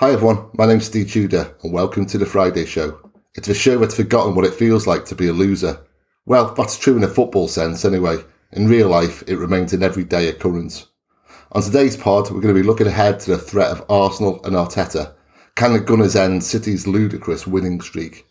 [0.00, 3.10] Hi everyone, my name's Steve Tudor and welcome to the Friday Show.
[3.34, 5.80] It's a show that's forgotten what it feels like to be a loser.
[6.24, 8.18] Well, that's true in a football sense anyway.
[8.52, 10.86] In real life, it remains an everyday occurrence.
[11.50, 14.54] On today's pod, we're going to be looking ahead to the threat of Arsenal and
[14.54, 15.14] Arteta.
[15.56, 18.24] Can the Gunners end City's ludicrous winning streak?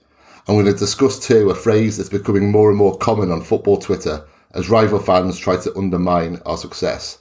[0.47, 3.41] And we're going to discuss too a phrase that's becoming more and more common on
[3.41, 7.17] football Twitter as rival fans try to undermine our success.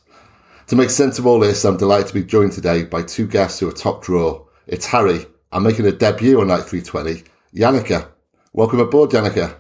[0.69, 3.61] To make sense of all this, I'm delighted to be joined today by two guests
[3.61, 4.45] who are top draw.
[4.67, 7.23] It's Harry, I'm making a debut on Night 320,
[7.55, 8.09] Yannicka.
[8.53, 9.55] Welcome aboard, Yannicka.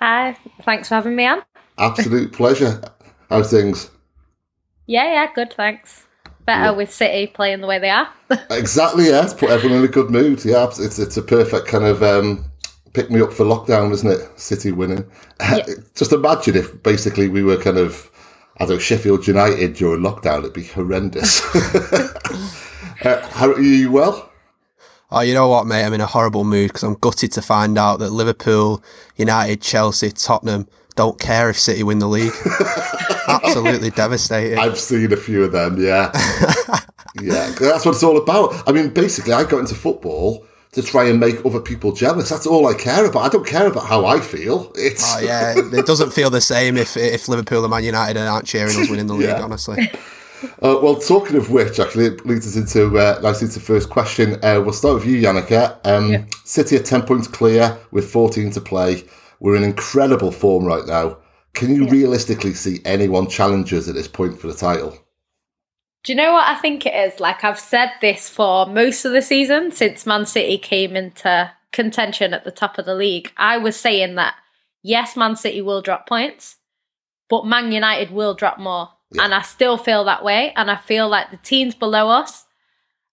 [0.00, 1.42] Hi, thanks for having me on.
[1.78, 2.82] Absolute pleasure.
[3.30, 3.90] How's things?
[4.86, 6.06] Yeah, yeah, good, thanks.
[6.44, 6.70] Better yeah.
[6.72, 8.12] with City playing the way they are.
[8.50, 9.24] exactly, yeah.
[9.24, 10.44] It's put everyone in a good mood.
[10.44, 12.44] Yeah, it's it's a perfect kind of um,
[12.92, 14.38] pick me up for lockdown, isn't it?
[14.38, 15.10] City winning.
[15.40, 15.64] Yeah.
[15.94, 18.10] Just imagine if basically we were kind of
[18.56, 21.42] I don't know, Sheffield United during lockdown, it'd be horrendous.
[23.04, 24.30] uh, how are you well?
[25.10, 25.84] Oh, you know what, mate?
[25.84, 28.82] I'm in a horrible mood because I'm gutted to find out that Liverpool,
[29.16, 32.32] United, Chelsea, Tottenham don't care if City win the league.
[33.28, 34.58] Absolutely devastating.
[34.58, 36.10] I've seen a few of them, yeah.
[37.20, 38.68] yeah, that's what it's all about.
[38.68, 42.28] I mean, basically, I got into football to try and make other people jealous.
[42.28, 43.20] That's all I care about.
[43.20, 44.72] I don't care about how I feel.
[44.74, 48.46] It's oh yeah, it doesn't feel the same if if Liverpool and Man United aren't
[48.46, 49.28] cheering us winning the league.
[49.28, 49.42] yeah.
[49.42, 49.90] Honestly.
[50.62, 53.88] Uh, well, talking of which, actually, it leads us into uh, nicely into the first
[53.88, 54.34] question.
[54.44, 55.78] Uh, we'll start with you, Yannicka.
[55.86, 56.24] Um, yeah.
[56.44, 59.04] City are ten points clear with fourteen to play.
[59.40, 61.18] We're in incredible form right now.
[61.54, 61.90] Can you yeah.
[61.92, 64.98] realistically see anyone challenge us at this point for the title?
[66.04, 67.18] Do you know what I think it is?
[67.18, 72.34] Like I've said this for most of the season since Man City came into contention
[72.34, 73.32] at the top of the league.
[73.38, 74.34] I was saying that
[74.82, 76.56] yes, Man City will drop points,
[77.30, 78.90] but Man United will drop more.
[79.12, 79.24] Yeah.
[79.24, 80.52] And I still feel that way.
[80.56, 82.44] And I feel like the teams below us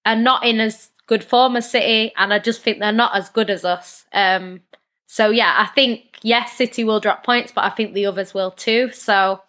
[0.06, 2.12] are not in as good form as City.
[2.18, 4.06] And I just think they're not as good as us.
[4.12, 4.62] Um,
[5.06, 8.52] so yeah, I think yes, City will drop points, but I think the others will
[8.52, 8.92] too.
[8.92, 9.42] So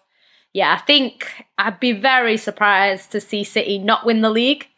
[0.52, 4.68] yeah, I think I'd be very surprised to see City not win the league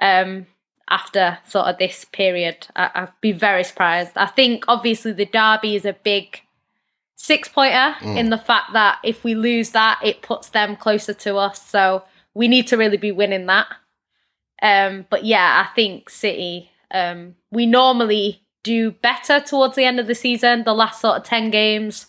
[0.00, 0.46] um,
[0.88, 2.66] after sort of this period.
[2.74, 4.12] I- would be very surprised.
[4.16, 6.40] I think obviously the derby is a big
[7.16, 8.16] six pointer mm.
[8.16, 11.62] in the fact that if we lose that, it puts them closer to us.
[11.62, 13.66] So we need to really be winning that.
[14.62, 20.06] Um, but yeah, I think City, um, we normally do better towards the end of
[20.06, 22.06] the season, the last sort of 10 games.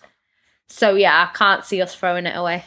[0.69, 2.63] So yeah, I can't see us throwing it away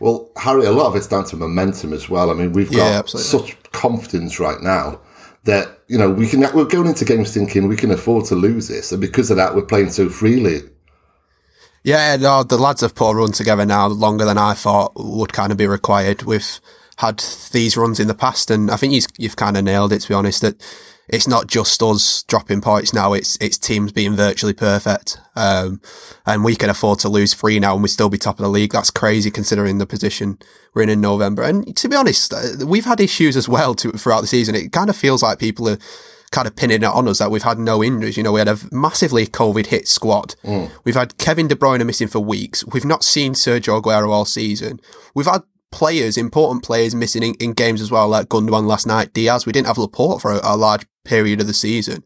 [0.00, 2.30] well, Harry, a lot of it's down to momentum as well.
[2.30, 5.00] I mean, we've got yeah, such confidence right now
[5.44, 6.40] that you know we can.
[6.54, 9.54] We're going into games thinking we can afford to lose this, and because of that,
[9.54, 10.60] we're playing so freely.
[11.84, 15.32] Yeah, no, the lads have put a run together now longer than I thought would
[15.32, 16.22] kind of be required.
[16.22, 16.60] We've
[16.98, 17.18] had
[17.50, 20.00] these runs in the past, and I think you've kind of nailed it.
[20.02, 20.62] To be honest, that
[21.08, 23.12] it's not just us dropping points now.
[23.12, 25.80] It's it's teams being virtually perfect, um,
[26.24, 28.48] and we can afford to lose three now and we still be top of the
[28.48, 28.72] league.
[28.72, 30.38] That's crazy considering the position
[30.74, 31.42] we're in in November.
[31.42, 34.54] And to be honest, uh, we've had issues as well to, throughout the season.
[34.54, 35.78] It kind of feels like people are
[36.32, 38.16] kind of pinning it on us that we've had no injuries.
[38.16, 40.34] You know, we had a massively COVID hit squad.
[40.42, 40.70] Mm.
[40.82, 42.64] We've had Kevin De Bruyne missing for weeks.
[42.66, 44.80] We've not seen Sergio Aguero all season.
[45.14, 45.42] We've had
[45.72, 49.46] players, important players missing in, in games as well, like Gundogan last night, Dias.
[49.46, 52.04] We didn't have Laporte for a, a, large period of the season.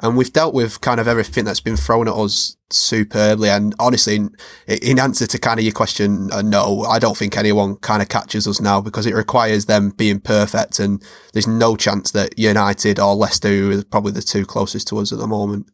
[0.00, 3.48] And we've dealt with kind of everything that's been thrown at us superbly.
[3.48, 4.34] And honestly, in,
[4.66, 8.08] in answer to kind of your question, uh, no, I don't think anyone kind of
[8.08, 10.80] catches us now because it requires them being perfect.
[10.80, 14.98] And there's no chance that United or Leicester, who are probably the two closest to
[14.98, 15.68] us at the moment,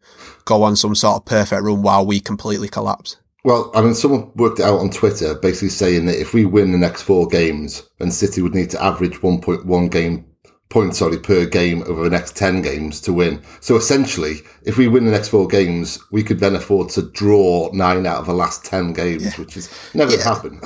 [0.44, 3.16] go on some sort of perfect run while we completely collapse.
[3.44, 6.72] Well, I mean, someone worked it out on Twitter, basically saying that if we win
[6.72, 10.26] the next four games, then City would need to average 1.1 game
[10.68, 13.42] points, sorry, per game over the next 10 games to win.
[13.60, 17.70] So essentially, if we win the next four games, we could then afford to draw
[17.72, 19.32] nine out of the last 10 games, yeah.
[19.32, 20.22] which is never yeah.
[20.22, 20.62] happened.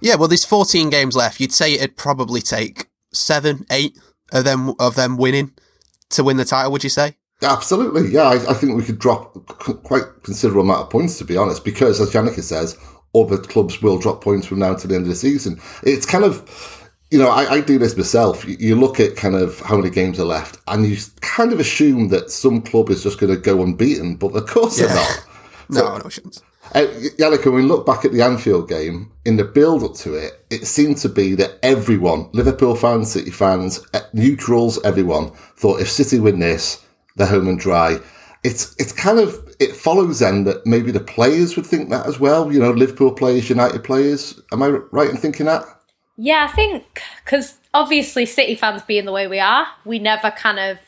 [0.00, 1.40] Yeah, well, there's 14 games left.
[1.40, 3.98] You'd say it'd probably take seven, eight
[4.32, 5.52] of them of them winning
[6.10, 6.72] to win the title.
[6.72, 7.16] Would you say?
[7.42, 8.24] Absolutely, yeah.
[8.24, 9.32] I, I, think we could drop
[9.82, 12.76] quite considerable amount of points, to be honest, because as Yannicka says,
[13.14, 15.58] other clubs will drop points from now to the end of the season.
[15.82, 18.46] It's kind of, you know, I, I do this myself.
[18.46, 21.60] You, you, look at kind of how many games are left, and you kind of
[21.60, 24.86] assume that some club is just going to go unbeaten, but of course yeah.
[24.86, 25.26] they're not.
[25.72, 26.42] So, no, no chance.
[26.74, 30.14] Uh, Yannicka, when we look back at the Anfield game, in the build up to
[30.14, 35.80] it, it seemed to be that everyone, Liverpool fans, City fans, uh, neutrals, everyone, thought
[35.80, 36.84] if City win this,
[37.16, 37.98] they're home and dry.
[38.42, 42.18] It's it's kind of it follows then that maybe the players would think that as
[42.18, 42.52] well.
[42.52, 44.40] You know, Liverpool players, United players.
[44.52, 45.64] Am I right in thinking that?
[46.16, 50.58] Yeah, I think because obviously City fans being the way we are, we never kind
[50.58, 50.78] of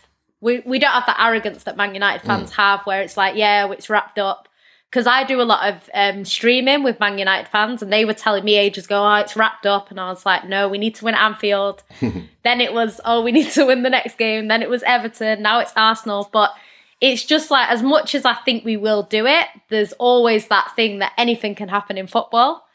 [0.41, 2.57] we we don't have the arrogance that Man United fans mm.
[2.57, 4.49] have, where it's like, yeah, it's wrapped up.
[4.93, 8.13] Because I do a lot of um, streaming with Man United fans, and they were
[8.13, 10.95] telling me ages ago, oh, it's wrapped up, and I was like, no, we need
[10.97, 11.83] to win Anfield.
[12.01, 14.49] then it was, oh, we need to win the next game.
[14.49, 15.41] Then it was Everton.
[15.41, 16.53] Now it's Arsenal, but
[17.01, 20.77] it's just like as much as I think we will do it, there's always that
[20.77, 22.67] thing that anything can happen in football.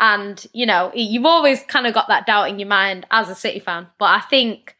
[0.00, 3.34] And, you know, you've always kind of got that doubt in your mind as a
[3.34, 3.88] City fan.
[3.98, 4.74] But I think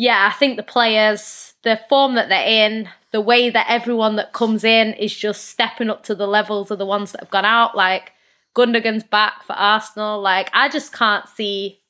[0.00, 4.32] yeah, I think the players, the form that they're in, the way that everyone that
[4.32, 7.44] comes in is just stepping up to the levels of the ones that have gone
[7.44, 7.76] out.
[7.76, 8.12] Like
[8.54, 10.20] Gundogan's back for Arsenal.
[10.20, 11.80] Like I just can't see,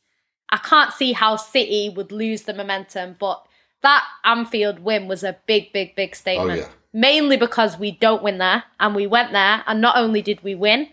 [0.51, 3.17] I can't see how City would lose the momentum.
[3.19, 3.45] But
[3.83, 6.51] that Anfield win was a big, big, big statement.
[6.51, 6.69] Oh, yeah.
[6.93, 10.57] Mainly because we don't win there, and we went there, and not only did we
[10.57, 10.89] win,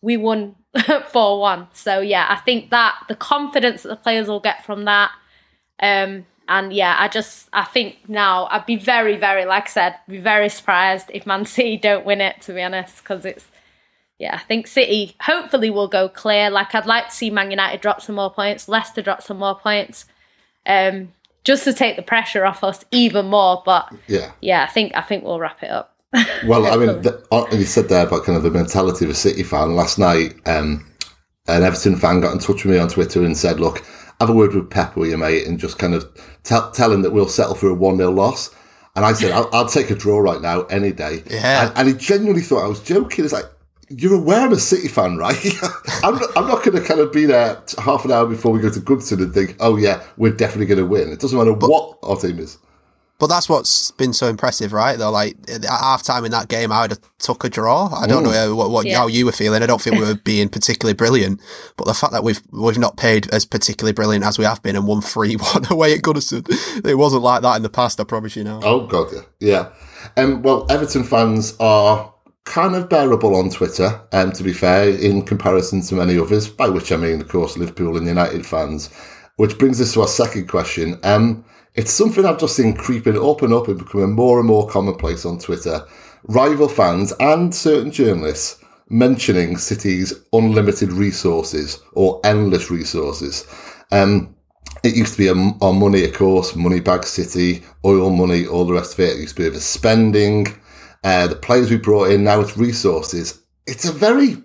[0.00, 0.54] we won
[1.10, 1.68] 4 1.
[1.72, 5.10] So, yeah, I think that the confidence that the players will get from that,
[5.80, 9.94] um, and yeah, I just I think now I'd be very, very like I said,
[10.06, 12.42] be very surprised if Man City don't win it.
[12.42, 13.46] To be honest, because it's
[14.18, 16.50] yeah, I think City hopefully will go clear.
[16.50, 19.58] Like I'd like to see Man United drop some more points, Leicester drop some more
[19.58, 20.04] points,
[20.66, 23.62] um, just to take the pressure off us even more.
[23.64, 25.96] But yeah, yeah, I think I think we'll wrap it up.
[26.46, 29.14] well, I mean, the, uh, you said there about kind of the mentality of a
[29.14, 29.74] City fan.
[29.74, 30.86] Last night, um,
[31.48, 33.82] an Everton fan got in touch with me on Twitter and said, "Look."
[34.22, 36.08] Have a word with Pep or your mate and just kind of
[36.44, 38.54] tell, tell him that we'll settle for a 1 0 loss.
[38.94, 41.24] And I said, I'll, I'll, take a draw right now any day.
[41.28, 41.66] Yeah.
[41.66, 43.24] And, and, he genuinely thought I was joking.
[43.24, 43.46] It's like,
[43.88, 45.36] you're aware I'm a City fan, right?
[46.04, 48.60] I'm not, I'm not going to kind of be there half an hour before we
[48.60, 51.08] go to Goodison and think, oh, yeah, we're definitely going to win.
[51.08, 52.58] It doesn't matter but, what our team is.
[53.22, 54.98] But that's what's been so impressive, right?
[54.98, 57.86] Though, like at half time in that game, I would have took a draw.
[57.94, 58.32] I don't Ooh.
[58.32, 58.98] know what, what yeah.
[58.98, 59.62] how you were feeling.
[59.62, 61.40] I don't think we were being particularly brilliant,
[61.76, 64.74] but the fact that we've we've not paid as particularly brilliant as we have been
[64.74, 66.44] and won three one away at Goodison,
[66.84, 68.00] it wasn't like that in the past.
[68.00, 68.58] I promise you now.
[68.64, 69.72] Oh god, yeah, yeah.
[70.16, 75.22] Um, well, Everton fans are kind of bearable on Twitter, um, to be fair, in
[75.22, 76.48] comparison to many others.
[76.48, 78.92] By which I mean, of course, Liverpool and United fans.
[79.36, 80.98] Which brings us to our second question.
[81.04, 84.68] Um, it's something I've just seen creeping up and up and becoming more and more
[84.68, 85.86] commonplace on Twitter.
[86.24, 93.46] Rival fans and certain journalists mentioning City's unlimited resources or endless resources.
[93.90, 94.36] Um,
[94.84, 98.72] it used to be on money, of course, money bag city, oil money, all the
[98.72, 99.16] rest of it.
[99.16, 100.46] It used to be over spending.
[101.04, 103.40] Uh, the players we brought in, now it's resources.
[103.66, 104.42] It's a very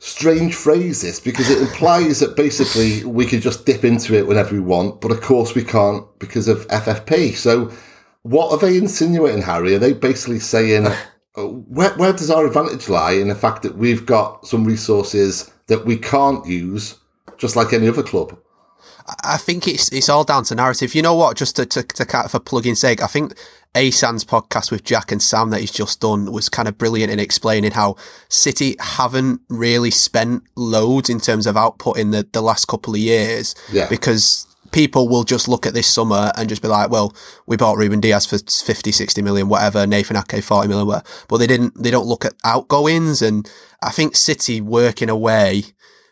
[0.00, 4.54] strange phrase this because it implies that basically we could just dip into it whenever
[4.54, 7.34] we want, but of course we can't because of FFP.
[7.34, 7.72] So
[8.22, 9.74] what are they insinuating, Harry?
[9.74, 10.86] Are they basically saying
[11.36, 15.50] uh, where, where does our advantage lie in the fact that we've got some resources
[15.66, 16.96] that we can't use,
[17.36, 18.38] just like any other club?
[19.24, 20.94] I think it's it's all down to narrative.
[20.94, 21.36] You know what?
[21.36, 23.32] Just to to, to for plugging sake, I think
[23.74, 27.18] Asan's podcast with Jack and Sam that he's just done was kind of brilliant in
[27.18, 27.96] explaining how
[28.28, 33.00] City haven't really spent loads in terms of output in the, the last couple of
[33.00, 33.54] years.
[33.72, 33.88] Yeah.
[33.88, 37.14] Because people will just look at this summer and just be like, well,
[37.46, 41.04] we bought Ruben Dias for 50, 60 million, whatever, Nathan Ake 40 million, whatever.
[41.28, 43.22] But they didn't, they don't look at outgoings.
[43.22, 43.50] And
[43.82, 45.64] I think City work in a way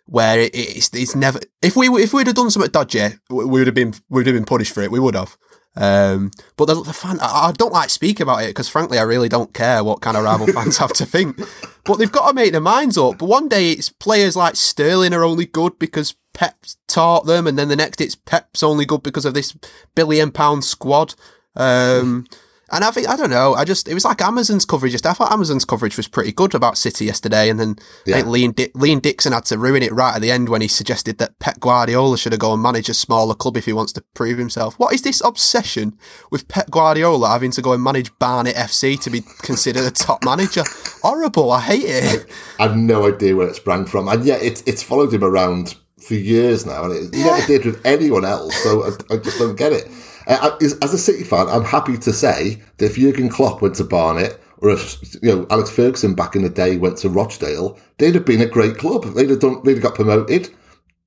[0.06, 3.66] where it, it's, it's never, if we, if we'd have done something dodgy, we would
[3.66, 4.90] have been, we would have been punished for it.
[4.90, 5.36] We would have.
[5.76, 9.02] Um, but the, the fan, I, I, don't like speak about it because frankly, I
[9.02, 11.38] really don't care what kind of rival fans have to think.
[11.84, 13.18] But they've got to make their minds up.
[13.18, 16.56] But one day it's players like Sterling are only good because Pep
[16.86, 19.56] taught them, and then the next it's Pep's only good because of this
[19.94, 21.14] billion pound squad.
[21.54, 22.26] Um,
[22.72, 23.54] and I think I don't know.
[23.54, 24.92] I just it was like Amazon's coverage.
[24.92, 28.16] Just I thought Amazon's coverage was pretty good about City yesterday, and then yeah.
[28.16, 30.62] I think Liam, Di- Liam Dixon had to ruin it right at the end when
[30.62, 33.72] he suggested that Pep Guardiola should have gone and managed a smaller club if he
[33.72, 34.78] wants to prove himself.
[34.78, 35.96] What is this obsession
[36.30, 40.24] with Pep Guardiola having to go and manage Barnet FC to be considered a top
[40.24, 40.64] manager?
[41.02, 41.52] Horrible.
[41.52, 42.26] I hate it.
[42.58, 45.76] I, have no idea where it sprang from, and yet it's it's followed him around
[46.00, 47.26] for years now, and it yeah.
[47.26, 48.56] never did with anyone else.
[48.56, 49.88] So I, I just don't get it.
[50.26, 53.84] Uh, as a City fan, I'm happy to say that if Jurgen Klopp went to
[53.84, 58.14] Barnet, or if you know Alex Ferguson back in the day went to Rochdale, they'd
[58.14, 59.04] have been a great club.
[59.14, 60.50] They'd have done, they'd have got promoted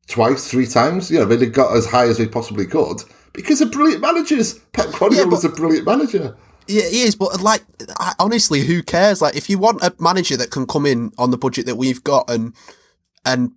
[0.07, 1.11] twice, three times.
[1.11, 4.55] You know, they'd have got as high as they possibly could because of brilliant managers.
[4.73, 6.35] Pep Guardiola yeah, was a brilliant manager.
[6.67, 7.63] Yeah, he is, but like,
[8.19, 9.21] honestly, who cares?
[9.21, 12.03] Like, if you want a manager that can come in on the budget that we've
[12.03, 12.53] got and
[13.25, 13.51] and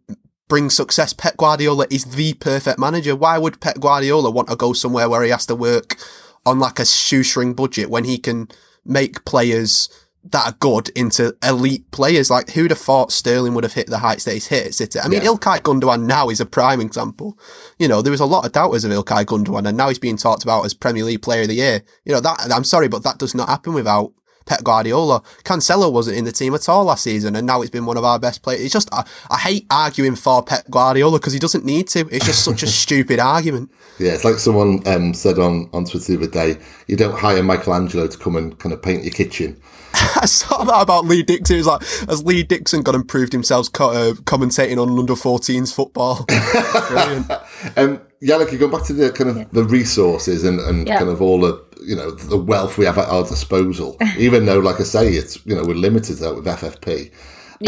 [0.53, 1.15] bring success.
[1.15, 3.17] Pep Guardiola is the perfect manager.
[3.17, 5.97] Why would Pep Guardiola want to go somewhere where he has to work
[6.45, 8.49] on like a shoestring budget when he can
[8.85, 9.89] make players
[10.25, 12.31] that are good into elite players.
[12.31, 15.01] Like who'd have thought Sterling would have hit the heights that he's hit at City?
[15.01, 15.29] I mean, Yeah.
[15.29, 17.39] Ilkay Gundogan now is a prime example.
[17.79, 20.19] You know, there was a lot of doubters of Ilkay Gundogan, and now he's being
[20.19, 21.83] talked about as Premier League Player of the Year.
[22.05, 22.53] You know that.
[22.53, 24.13] I'm sorry, but that does not happen without.
[24.45, 25.23] Pep Guardiola.
[25.45, 28.05] Cancelo wasn't in the team at all last season, and now it's been one of
[28.05, 28.61] our best players.
[28.63, 32.01] It's just, I, I hate arguing for Pep Guardiola because he doesn't need to.
[32.11, 33.71] It's just such a stupid argument.
[33.99, 37.43] Yeah, it's like someone um, said on, on Twitter the other day, you don't hire
[37.43, 39.61] Michelangelo to come and kind of paint your kitchen.
[39.95, 41.57] I saw that about Lee Dixon.
[41.57, 45.13] It was like, has Lee Dixon got improved proved himself co- uh, commentating on under
[45.13, 46.25] 14s football?
[46.89, 47.31] Brilliant.
[47.77, 50.97] Um, yeah, like you go back to the kind of the resources and, and Yeah.
[50.99, 53.97] kind of all the you know the wealth we have at our disposal.
[54.19, 57.13] even though, like I say, it's you know we're limited to with FFP.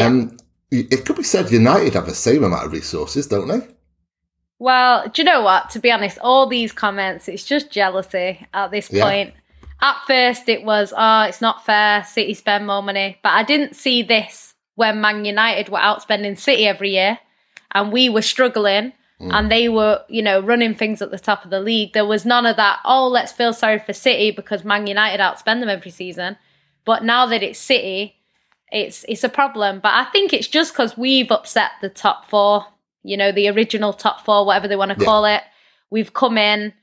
[0.01, 0.37] Um,
[0.71, 3.61] it could be said United have the same amount of resources, don't they?
[4.59, 5.71] Well, do you know what?
[5.71, 9.05] To be honest, all these comments, it's just jealousy at this Yeah.
[9.05, 9.35] point.
[9.81, 12.05] At first, it was, oh, it's not fair.
[12.05, 13.19] City spend more money.
[13.23, 17.19] But I didn't see this when Man United were outspending City every year
[17.73, 21.51] and we were struggling and they were, you know, running things at the top of
[21.51, 21.93] the league.
[21.95, 25.61] There was none of that, oh, let's feel sorry for City because Man United outspend
[25.61, 26.37] them every season.
[26.85, 28.17] But now that it's City,
[28.71, 29.81] it's it's a problem.
[29.81, 32.67] But I think it's just because we've upset the top four,
[33.03, 35.05] you know, the original top four, whatever they want to Yeah.
[35.07, 35.43] call it.
[35.91, 36.75] We've come in.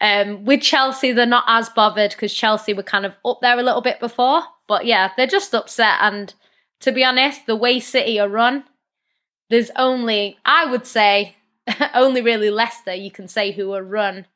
[0.00, 3.62] Um, with Chelsea, they're not as bothered because Chelsea were kind of up there a
[3.62, 4.42] little bit before.
[4.68, 5.96] But yeah, they're just upset.
[6.00, 6.32] And
[6.80, 8.62] to be honest, the way City are run,
[9.50, 11.34] there's only, I would say,
[11.94, 14.26] only really Leicester you can say who are run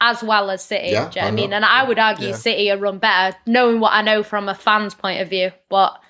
[0.00, 0.88] as well as City.
[0.90, 1.52] Yeah, do you know what I I mean?
[1.52, 2.34] And I would argue Yeah.
[2.34, 5.52] City are run better, knowing what I know from a fan's point of view.
[5.68, 6.00] But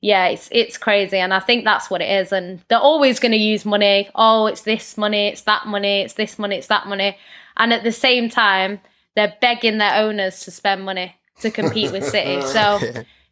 [0.00, 2.30] yeah, it's it's crazy, and I think that's what it is.
[2.30, 4.10] And they're always going to use money.
[4.14, 7.16] Oh, it's this money, it's that money, it's this money, it's that money.
[7.56, 8.80] And at the same time,
[9.16, 12.42] they're begging their owners to spend money to compete with City.
[12.46, 12.78] So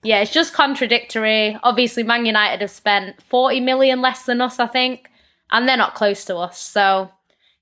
[0.02, 1.58] yeah, it's just contradictory.
[1.62, 5.10] Obviously, Man United have spent 40 million less than us, I think,
[5.50, 6.60] and they're not close to us.
[6.60, 7.10] So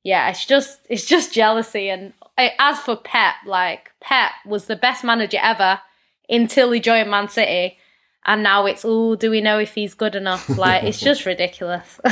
[0.03, 1.89] yeah, it's just it's just jealousy.
[1.89, 5.81] And uh, as for Pep, like Pep was the best manager ever
[6.29, 7.79] until he joined Man City,
[8.25, 10.49] and now it's oh, do we know if he's good enough?
[10.59, 12.01] Like it's just ridiculous.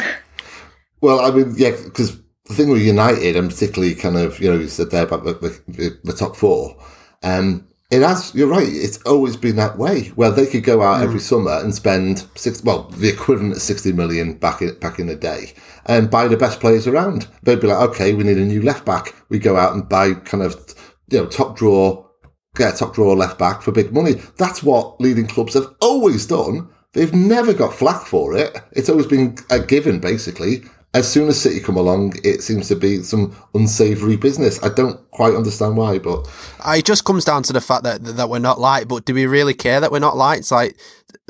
[1.03, 4.59] Well, I mean, yeah, because the thing with United, and particularly kind of, you know,
[4.59, 5.33] you said there about the,
[5.67, 6.77] the, the top four,
[7.25, 11.03] um, it has, you're right, it's always been that way, where they could go out
[11.03, 11.27] every hmm.
[11.27, 15.15] summer and spend six, well, the equivalent of 60 million back in, back in the
[15.15, 15.53] day
[15.85, 17.29] and buy the best players around.
[17.43, 19.15] They'd be like, okay, we need a new left back.
[19.29, 20.75] We go out and buy kind of,
[21.11, 22.07] you know, top draw,
[22.57, 24.15] get a top draw left back for big money.
[24.39, 26.71] That's what leading clubs have always done.
[26.95, 28.57] They've never got flack for it.
[28.73, 30.63] It's always been a given, basically.
[30.95, 34.63] As soon as City come along, it seems to be some unsavoury business.
[34.63, 36.29] I don't quite understand why, but
[36.61, 38.89] Uh, It just comes down to the fact that that we're not liked.
[38.89, 40.17] But do we really care that we're not?
[40.37, 40.77] It's like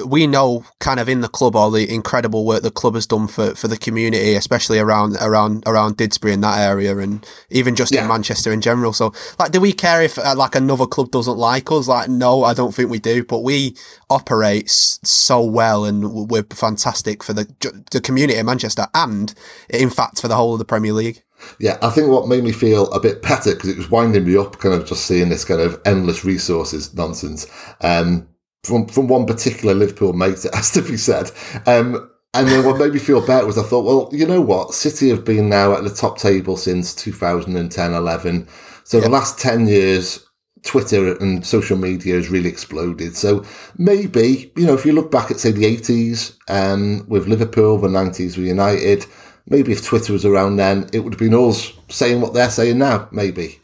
[0.06, 3.26] we know, kind of in the club, all the incredible work the club has done
[3.28, 7.92] for, for the community, especially around around around Didsbury in that area, and even just
[7.92, 8.02] Yeah.
[8.02, 8.92] in Manchester in general.
[8.92, 11.88] So, like, do we care if uh, like another club doesn't like us?
[11.88, 13.25] Like, no, I don't think we do.
[13.25, 13.76] But we
[14.11, 17.47] operate s- so well, and we're fantastic for the
[17.90, 19.35] the community of Manchester, and
[19.71, 21.23] in fact for the whole of the Premier League.
[21.59, 24.37] Yeah, I think what made me feel a bit better because it was winding me
[24.37, 27.47] up, kind of just seeing this kind of endless resources nonsense.
[27.80, 28.28] Um,
[28.64, 31.31] from from one particular Liverpool mate, it has to be said.
[31.66, 34.73] Um, and then what made me feel better was I thought, well, you know what?
[34.73, 38.49] City have been now at the top table since 2010 11.
[38.85, 40.26] So the last 10 years,
[40.62, 43.16] Twitter and social media has really exploded.
[43.16, 43.45] So
[43.76, 47.88] maybe, you know, if you look back at, say, the 80s um, with Liverpool, the
[47.88, 49.04] 90s with United,
[49.47, 52.78] maybe if Twitter was around then, it would have been us saying what they're saying
[52.78, 53.61] now, maybe.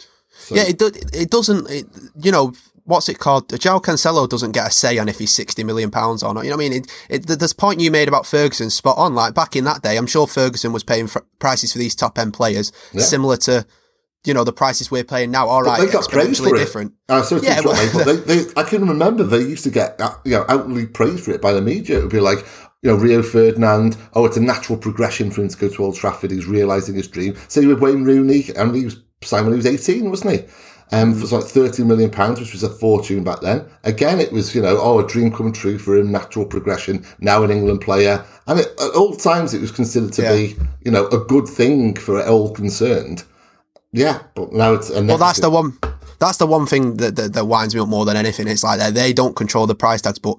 [0.50, 1.70] Yeah, it do, it doesn't.
[1.70, 1.86] It,
[2.20, 2.52] you know
[2.88, 3.48] what's it called?
[3.48, 6.44] João Cancelo doesn't get a say on if he's sixty million pounds or not.
[6.44, 6.84] You know what I mean?
[7.08, 9.14] It, it, this point you made about Ferguson, spot on.
[9.14, 12.18] Like back in that day, I'm sure Ferguson was paying for prices for these top
[12.18, 13.02] end players Yeah.
[13.02, 13.66] similar to
[14.24, 15.46] you know the prices we're paying now.
[15.48, 16.58] All right, But they got praised exponentially for it.
[16.58, 16.92] different.
[17.08, 20.14] Uh, to Yeah, well- but they, they, I can remember they used to get uh,
[20.24, 21.98] you know outwardly praised for it by the media.
[21.98, 22.38] It would be like,
[22.82, 23.96] you know, Rio Ferdinand.
[24.14, 26.30] Oh, it's a natural progression for him to go to Old Trafford.
[26.30, 27.36] He's realising his dream.
[27.48, 30.46] Same with Wayne Rooney, and he was signed when he was eighteen, wasn't he?
[30.90, 33.66] Um, for like thirty million pounds, which was a fortune back then.
[33.84, 37.04] Again, it was you know, oh, a dream come true for him, natural progression.
[37.20, 40.32] Now an England player, and it, at all times it was considered to Yeah.
[40.34, 43.24] be you know a good thing for all concerned.
[43.92, 45.76] Yeah, but now it's a Well, that's the one.
[46.20, 48.48] That's the one thing that, that that winds me up more than anything.
[48.48, 50.36] It's like they don't control the price tags, but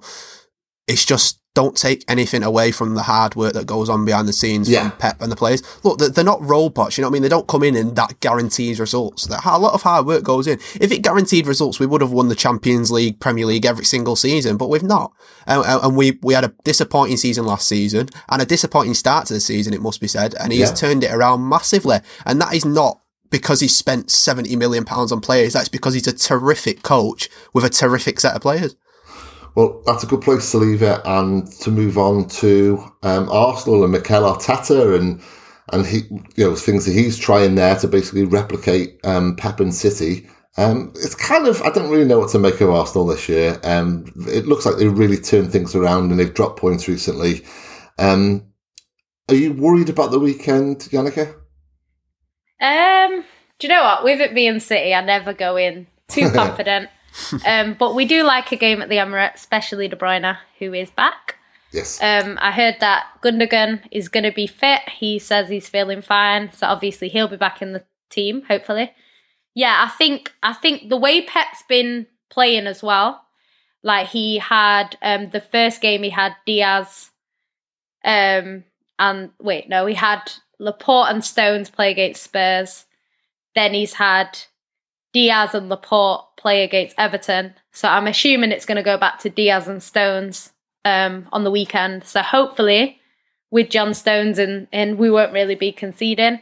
[0.86, 4.32] it's just don't take anything away from the hard work that goes on behind the
[4.32, 4.88] scenes Yeah.
[4.90, 5.62] from Pep and the players.
[5.84, 7.22] Look, they're, they're not robots, you know what I mean?
[7.22, 9.26] They don't come in and that guarantees results.
[9.26, 10.60] That a lot of hard work goes in.
[10.80, 14.14] If it guaranteed results, we would have won the Champions League, Premier League every single
[14.14, 15.12] season, but we've not.
[15.44, 19.34] And, and we, we had a disappointing season last season and a disappointing start to
[19.34, 20.36] the season, it must be said.
[20.38, 20.66] And he Yeah.
[20.72, 21.98] turned it around massively.
[22.24, 25.52] And that is not because he spent 70 million pounds on players.
[25.52, 28.76] That's because he's a terrific coach with a terrific set of players.
[29.54, 33.82] Well, that's a good place to leave it and to move on to um, Arsenal
[33.82, 35.22] and Mikel Arteta and
[35.72, 36.00] and he,
[36.36, 40.28] you know, things that he's trying there to basically replicate um, Pep and City.
[40.56, 43.60] Um, it's kind of I don't really know what to make of Arsenal this year.
[43.62, 47.44] Um, it looks like they really turned things around and they've dropped points recently.
[47.98, 48.46] Um,
[49.28, 51.34] are you worried about the weekend, Yannicka?
[52.60, 53.24] Um,
[53.58, 54.04] do you know what?
[54.04, 56.90] With it being City, I never go in too confident.
[57.46, 60.90] um, but we do like a game at the Emirates, especially De Bruyne, who is
[60.90, 61.36] back.
[61.72, 62.02] Yes.
[62.02, 64.80] Um, I heard that Gundogan is going to be fit.
[64.88, 68.92] He says he's feeling fine, so obviously he'll be back in the team, hopefully.
[69.54, 73.22] Yeah, I think I think the way Pep's been playing as well,
[73.82, 77.10] like he had um, the first game he had Dias,
[78.04, 78.64] um,
[78.98, 82.86] and wait, no, he had Laporte and Stones play against Spurs.
[83.54, 84.38] Then he's had
[85.12, 87.54] Dias and Laporte play against Everton.
[87.72, 90.52] So I'm assuming it's going to go back to Dias and Stones
[90.84, 92.04] um, on the weekend.
[92.04, 93.00] So hopefully,
[93.50, 96.40] with John Stones in, in, we won't really be conceding.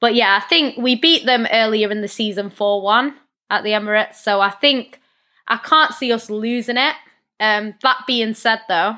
[0.00, 3.14] But yeah, I think we beat them earlier in the season 4 1
[3.50, 4.16] at the Emirates.
[4.16, 5.00] So I think
[5.48, 6.94] I can't see us losing it.
[7.40, 8.96] Um, that being said, though,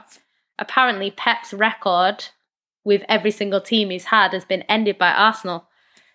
[0.58, 2.26] apparently Pep's record
[2.84, 5.66] with every single team he's had has been ended by Arsenal.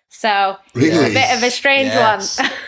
[0.08, 0.88] So Really?
[0.88, 2.38] it's a bit of a strange Yes.
[2.38, 2.50] one.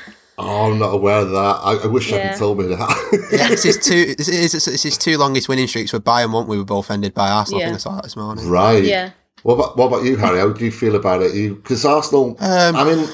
[0.43, 1.37] Oh, I'm not aware of that.
[1.63, 2.31] I, I wish I Yeah.
[2.31, 3.29] could told me that.
[3.33, 4.15] Yeah, this is two.
[4.15, 6.33] This is this is his two longest winning streaks with Bayern.
[6.33, 7.61] One we were both ended by Arsenal.
[7.61, 8.49] I think I saw that this morning.
[8.49, 8.83] right.
[8.85, 9.11] yeah.
[9.45, 10.39] What about what about you, Harry?
[10.39, 11.33] How do you feel about it?
[11.63, 13.09] Because Arsenal, Um, I mean,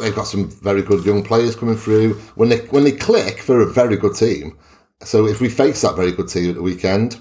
[0.00, 2.14] they've got some very good young players coming through.
[2.36, 4.56] When they when they click, they're a very good team.
[5.02, 7.18] So if we face that very good team at the weekend,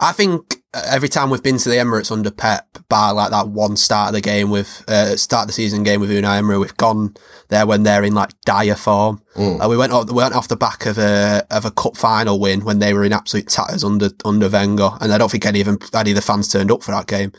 [0.00, 3.76] I think every time we've been to the Emirates under Pep, bar like that one
[3.76, 6.76] start of the game with uh, start of the season game with Unai Emery, we've
[6.76, 7.14] gone
[7.48, 9.22] there when they're in like dire form.
[9.36, 12.38] Uh, we went off, we went off the back of a of a cup final
[12.38, 15.60] win when they were in absolute tatters under under Wenger, and I don't think any
[15.60, 17.32] of them, any of the fans turned up for that game.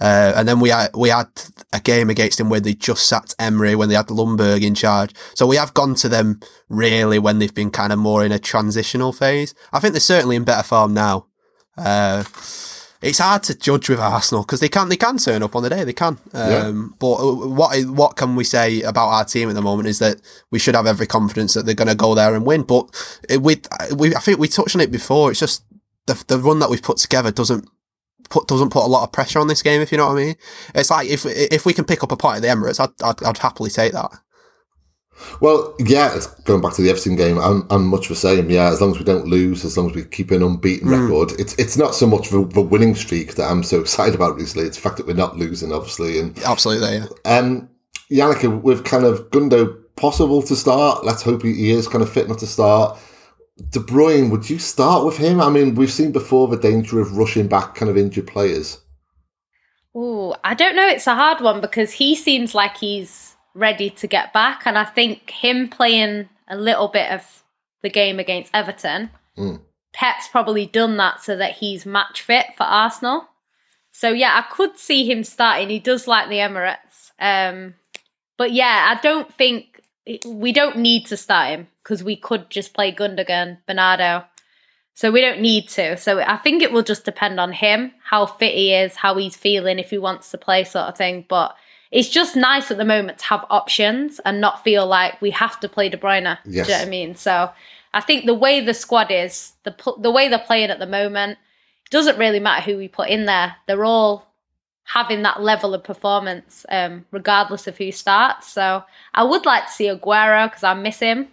[0.00, 1.26] Uh, and then we had we had
[1.72, 5.12] a game against him where they just sacked Emery when they had Ljungberg in charge.
[5.34, 8.38] So we have gone to them really when they've been kind of more in a
[8.38, 9.54] transitional phase.
[9.72, 11.26] I think they're certainly in better form now.
[11.78, 12.24] Uh,
[13.00, 15.70] it's hard to judge with Arsenal because they can they can turn up on the
[15.70, 16.18] day they can.
[16.32, 17.16] Um, But
[17.48, 20.16] what what can we say about our team at the moment is that
[20.50, 22.62] we should have every confidence that they're going to go there and win.
[22.64, 23.60] But it, we
[23.96, 25.30] we I think we touched on it before.
[25.30, 25.62] It's just
[26.06, 27.68] the the run that we've put together doesn't
[28.30, 29.80] put doesn't put a lot of pressure on this game.
[29.80, 30.34] If you know what I mean,
[30.74, 33.22] it's like if if we can pick up a point at the Emirates, I'd I'd,
[33.22, 34.10] I'd happily take that.
[35.40, 37.38] Well, yeah, going back to the Everton game.
[37.38, 38.50] I'm, I'm much the same.
[38.50, 41.32] Yeah, as long as we don't lose, as long as we keep an unbeaten record,
[41.38, 44.66] it's it's not so much the, the winning streak that I'm so excited about recently.
[44.66, 47.06] It's the fact that we're not losing, obviously, and Absolutely, yeah.
[47.24, 47.68] Um,
[48.10, 52.10] Yannicka, with kind of Gundo possible to start, let's hope he, he is kind of
[52.10, 52.98] fit enough to start.
[53.70, 55.40] De Bruyne, would you start with him?
[55.40, 58.80] I mean, we've seen before the danger of rushing back kind of injured players.
[59.94, 60.86] Oh, I don't know.
[60.86, 63.27] It's a hard one because he seems like he's
[63.58, 67.44] ready to get back, and I think him playing a little bit of
[67.82, 69.60] the game against Everton, Mm.
[69.92, 73.28] Pep's probably done that so that he's match fit for Arsenal.
[73.92, 75.70] So yeah, I could see him starting.
[75.70, 77.74] He does like the Emirates, um,
[78.36, 79.80] but yeah, I don't think
[80.26, 84.24] we don't need to start him because we could just play Gundogan, Bernardo.
[84.94, 85.96] So we don't need to.
[85.96, 89.36] So I think it will just depend on him, how fit he is, how he's
[89.36, 91.24] feeling, if he wants to play, sort of thing.
[91.28, 91.54] But
[91.90, 95.58] it's just nice at the moment to have options and not feel like we have
[95.60, 96.38] to play De Bruyne.
[96.44, 96.66] Yes.
[96.66, 97.14] Do you know what I mean?
[97.14, 97.50] So
[97.94, 100.86] I think the way the squad is, the pl- the way they're playing at the
[100.86, 101.38] moment,
[101.90, 103.56] doesn't really matter who we put in there.
[103.66, 104.26] They're all
[104.84, 108.50] having that level of performance, um, regardless of who starts.
[108.52, 111.28] So I would like to see Aguero because I miss him.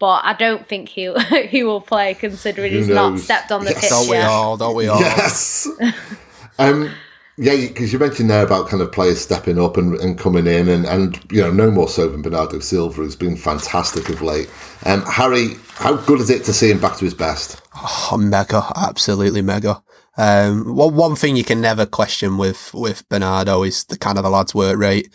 [0.00, 1.12] But I don't think he
[1.48, 3.80] he will play considering Who he's not stepped on the Yes.
[3.80, 4.26] pitch Don't we yet.
[4.28, 4.56] all?
[4.56, 5.00] Don't we all?
[5.00, 5.66] Yes.
[6.58, 6.90] um,
[7.38, 10.68] yeah, because you mentioned there about kind of players stepping up and, and coming in,
[10.68, 14.50] and, and you know, no more so than Bernardo Silva, who's been fantastic of late.
[14.84, 17.62] Um, Harry, how good is it to see him back to his best?
[17.76, 19.82] Oh, mega, absolutely mega.
[20.16, 24.24] Um, one one thing you can never question with with Bernardo is the kind of
[24.24, 25.08] the lad's work rate,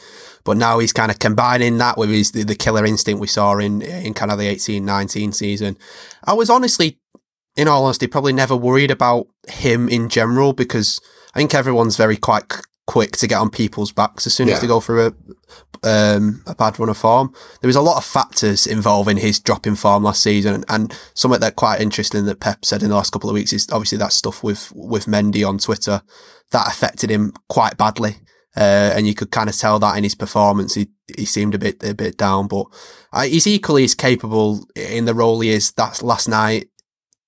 [0.46, 3.58] but now he's kind of combining that with his the, the killer instinct we saw
[3.58, 5.78] in in kind of the 18-19 season.
[6.24, 7.00] I was honestly
[7.56, 11.00] in all honesty, probably never worried about him in general because
[11.34, 12.52] I think everyone's very quite
[12.86, 14.56] quick to get on people's backs as soon yeah.
[14.56, 15.14] as they go through a
[15.86, 17.34] um, a bad run of form.
[17.62, 21.00] There was a lot of factors involving his dropping in form last season, and, and
[21.14, 23.98] something that quite interesting that Pep said in the last couple of weeks is obviously
[23.98, 26.02] that stuff with with Mendy on Twitter
[26.52, 28.18] that affected him quite badly.
[28.56, 31.60] Uh, and you could kind of tell that in his performance, he he seemed a
[31.60, 32.66] bit a bit down, but
[33.12, 36.70] uh, he's equally as capable in the role he is that last night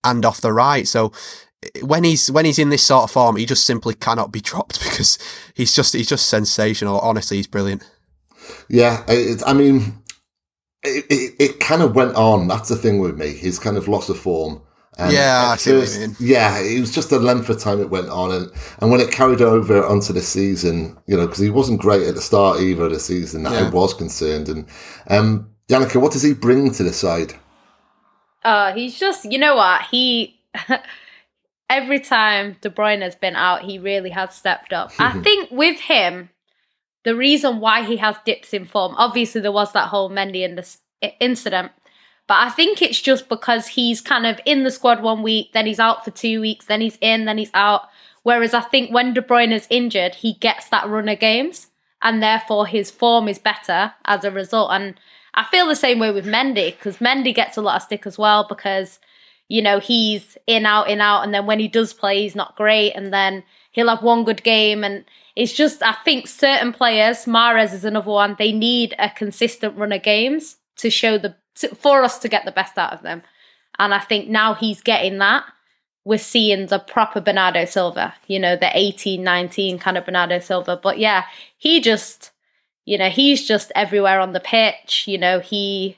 [0.03, 0.87] and off the right.
[0.87, 1.11] So
[1.81, 4.83] when he's when he's in this sort of form, he just simply cannot be dropped
[4.83, 5.17] because
[5.53, 6.99] he's just he's just sensational.
[6.99, 7.89] Honestly, he's brilliant.
[8.69, 10.03] Yeah, it, I mean,
[10.83, 12.47] it, it, it, kind of went on.
[12.47, 13.33] That's the thing with me.
[13.33, 14.61] His kind of loss of form.
[14.97, 16.17] And yeah, I see first, what you mean.
[16.19, 19.11] Yeah, it was just the length of time it went on, and, and when it
[19.11, 22.85] carried over onto the season, you know, because he wasn't great at the start either
[22.85, 23.43] of the season.
[23.43, 23.67] That yeah.
[23.67, 24.47] I was concerned.
[24.47, 24.65] And
[25.07, 27.33] um, Yannicka, what does he bring to the side?
[28.43, 30.39] Uh, he's just, you know what he.
[31.69, 34.91] every time De Bruyne has been out, he really has stepped up.
[34.99, 36.29] I think with him,
[37.03, 40.55] the reason why he has dips in form, obviously there was that whole Mendy in
[40.55, 40.79] this
[41.19, 41.71] incident,
[42.27, 45.67] but I think it's just because he's kind of in the squad one week, then
[45.67, 47.83] he's out for two weeks, then he's in, then he's out.
[48.23, 51.67] Whereas I think when De Bruyne is injured, he gets that run of games,
[52.01, 54.71] and therefore his form is better as a result.
[54.71, 54.99] And
[55.35, 58.17] I feel the same way with Mendy because Mendy gets a lot of stick as
[58.17, 58.99] well because
[59.47, 62.55] you know he's in out in out, and then when he does play, he's not
[62.55, 65.03] great, and then he'll have one good game and
[65.35, 69.91] it's just, I think certain players, Mahrez is another one, they need a consistent run
[69.91, 73.21] of games to show the, to, for us to get the best out of them.
[73.77, 75.43] And I think now he's getting that.
[76.05, 80.79] We're seeing the proper Bernardo Silva, you know, the 18, 19 kind of Bernardo Silva.
[80.81, 81.25] But yeah,
[81.57, 82.31] he just,
[82.85, 85.05] you know, he's just everywhere on the pitch.
[85.07, 85.97] You know, he,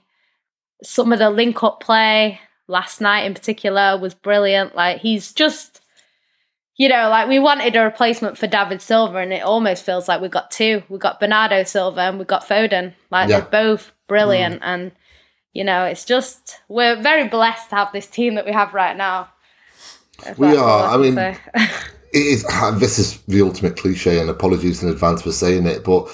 [0.81, 4.75] some of the link up play last night in particular was brilliant.
[4.75, 5.81] Like he's just,
[6.75, 10.21] you know, like we wanted a replacement for David Silva, and it almost feels like
[10.21, 10.83] we got two.
[10.89, 12.93] We got Bernardo Silva and we got Foden.
[13.09, 13.39] Like yeah.
[13.39, 14.65] they're both brilliant, mm.
[14.65, 14.91] and
[15.53, 18.95] you know, it's just we're very blessed to have this team that we have right
[18.95, 19.29] now.
[20.37, 20.89] We are.
[20.89, 21.39] I, I mean, it
[22.13, 22.45] is.
[22.79, 26.09] This is the ultimate cliche, and apologies in advance for saying it, but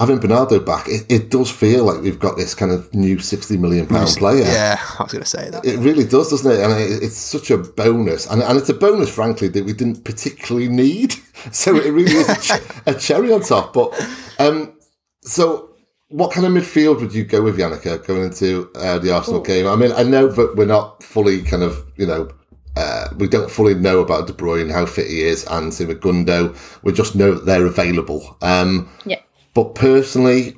[0.00, 3.56] having Bernardo back, it, it, does feel like we've got this kind of new sixty
[3.56, 4.44] million pound player.
[4.44, 5.64] Yeah, I was going to say that.
[5.64, 6.60] It really does, doesn't it?
[6.60, 10.04] And it, it's such a bonus, and, and it's a bonus, frankly, that we didn't
[10.04, 11.14] particularly need.
[11.52, 13.72] So it really is a, ch- a, cherry on top.
[13.72, 13.94] But
[14.40, 14.76] um,
[15.22, 15.70] so,
[16.08, 19.44] what kind of midfield would you go with, Yannicka, going into uh, the Arsenal Ooh.
[19.44, 19.68] game?
[19.68, 22.28] I mean, I know that we're not fully kind of, you know.
[22.76, 26.56] Uh, we don't fully know about De Bruyne, how fit he is, and Gundo.
[26.82, 28.36] We just know that they're available.
[28.42, 29.20] Um, yeah
[29.58, 30.50] but personally,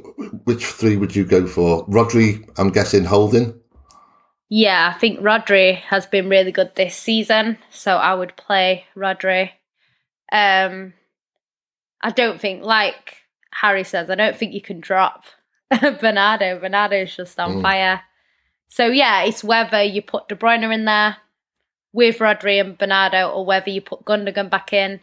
[0.45, 1.87] which three would you go for?
[1.87, 3.59] Rodri, I'm guessing Holding.
[4.51, 9.53] Yeah, I think Rodri has been really good this season, so I would play Rodri.
[10.31, 10.93] Um,
[12.03, 13.17] I don't think, like
[13.53, 15.25] Harry says, I don't think you can drop
[15.81, 16.61] Bernardo.
[16.61, 17.63] Bernardo's just on mm.
[17.63, 18.03] fire.
[18.69, 21.17] So yeah, it's whether you put De Bruyne in there
[21.95, 25.01] with Rodri and Bernardo, or whether you put Gundogan back in.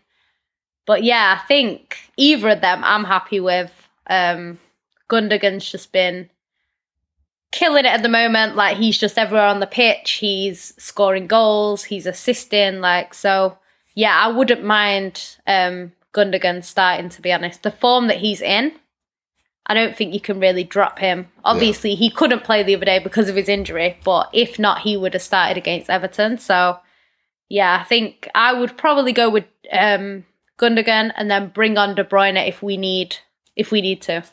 [0.86, 3.72] But yeah, I think either of them I'm happy with.
[4.10, 4.60] Um,
[5.10, 6.30] Gundogan's just been
[7.52, 8.56] killing it at the moment.
[8.56, 10.12] Like he's just everywhere on the pitch.
[10.14, 11.84] He's scoring goals.
[11.84, 12.82] He's assisting.
[12.82, 13.58] Like so,
[13.96, 17.10] yeah, I wouldn't mind um, Gundogan starting.
[17.10, 18.74] To be honest, the form that he's in,
[19.66, 21.28] I don't think you can really drop him.
[21.44, 21.98] Obviously, yeah.
[21.98, 25.14] he couldn't play the other day because of his injury, but if not, he would
[25.14, 26.38] have started against Everton.
[26.38, 26.80] So,
[27.50, 30.26] yeah, I think I would probably go with um,
[30.58, 33.18] Gundogan and then bring on De Bruyne if we need
[33.58, 34.24] if we need to.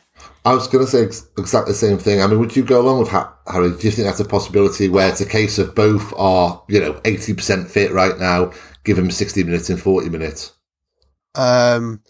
[0.45, 2.21] I was going to say ex- exactly the same thing.
[2.21, 3.69] I mean, would you go along with ha- Harry?
[3.69, 6.93] Do you think that's a possibility where it's a case of both are, you know,
[7.01, 8.53] 80% fit right now,
[8.85, 10.53] give them 60 minutes and 40 minutes?
[11.33, 12.01] Um,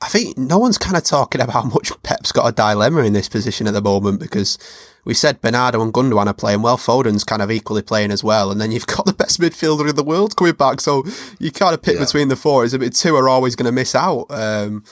[0.00, 3.12] I think no one's kind of talking about how much Pep's got a dilemma in
[3.12, 4.58] this position at the moment because
[5.04, 6.76] we said Bernardo and Gundogan are playing well.
[6.76, 9.94] Foden's kind of equally playing as well, and then you've got the best midfielder in
[9.94, 10.80] the world coming back.
[10.80, 11.04] So
[11.38, 12.04] you kind of pick yeah.
[12.04, 12.64] between the four.
[12.64, 14.26] It's a bit two are always going to miss out.
[14.30, 14.82] Um,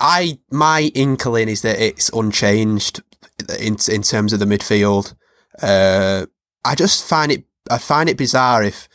[0.00, 3.02] I my inkling is that it's unchanged
[3.58, 5.14] in in terms of the midfield.
[5.62, 6.26] Uh,
[6.64, 8.88] I just find it I find it bizarre if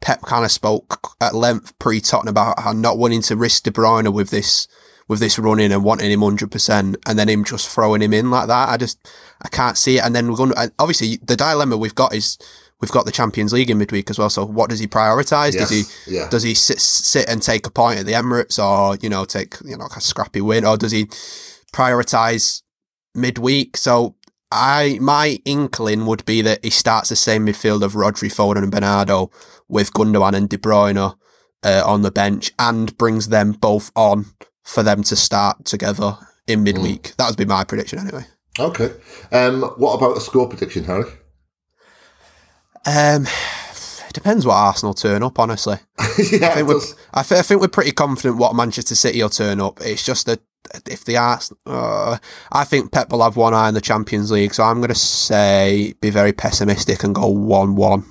[0.00, 3.70] Pep kind of spoke at length pre Tottenham about how not wanting to risk De
[3.70, 4.68] Bruyne with this
[5.08, 8.30] with this running and wanting him hundred percent, and then him just throwing him in
[8.30, 8.68] like that.
[8.68, 8.98] I just
[9.42, 10.04] I can't see it.
[10.04, 12.38] And then we're going to obviously the dilemma we've got is
[12.82, 14.28] we've got the Champions League in midweek as well.
[14.28, 15.54] So what does he prioritise?
[15.54, 16.28] Yes, does he yeah.
[16.28, 19.56] does he sit sit and take a point at the Emirates, or you know take
[19.64, 21.06] you know a scrappy win, or does he
[21.72, 22.62] prioritise
[23.14, 23.78] midweek?
[23.78, 24.16] So
[24.50, 28.72] I my inkling would be that he starts the same midfield of Rodri, Foden, and
[28.72, 29.30] Bernardo
[29.68, 31.16] with Gundogan and De Bruyne
[31.62, 34.26] uh, on the bench, and brings them both on
[34.64, 37.02] for them to start together in midweek.
[37.02, 37.16] Mm.
[37.16, 38.26] That would be my prediction anyway.
[38.58, 38.90] Okay.
[39.30, 41.10] Um, what about a score prediction, Harry?
[42.86, 43.26] Um,
[44.08, 45.38] it depends what Arsenal turn up.
[45.38, 46.80] Honestly, yeah, I think, we're,
[47.14, 49.80] I, th- I think we're pretty confident what Manchester City will turn up.
[49.80, 50.40] It's just that
[50.86, 52.18] if they are, uh,
[52.50, 54.54] I think Pep will have one eye on the Champions League.
[54.54, 58.04] So I'm going to say be very pessimistic and go one-one.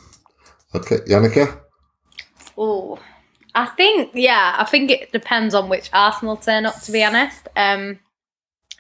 [0.73, 1.59] Okay, Yannicka.
[2.57, 2.99] Oh,
[3.53, 6.81] I think yeah, I think it depends on which Arsenal turn up.
[6.81, 7.99] To be honest, um,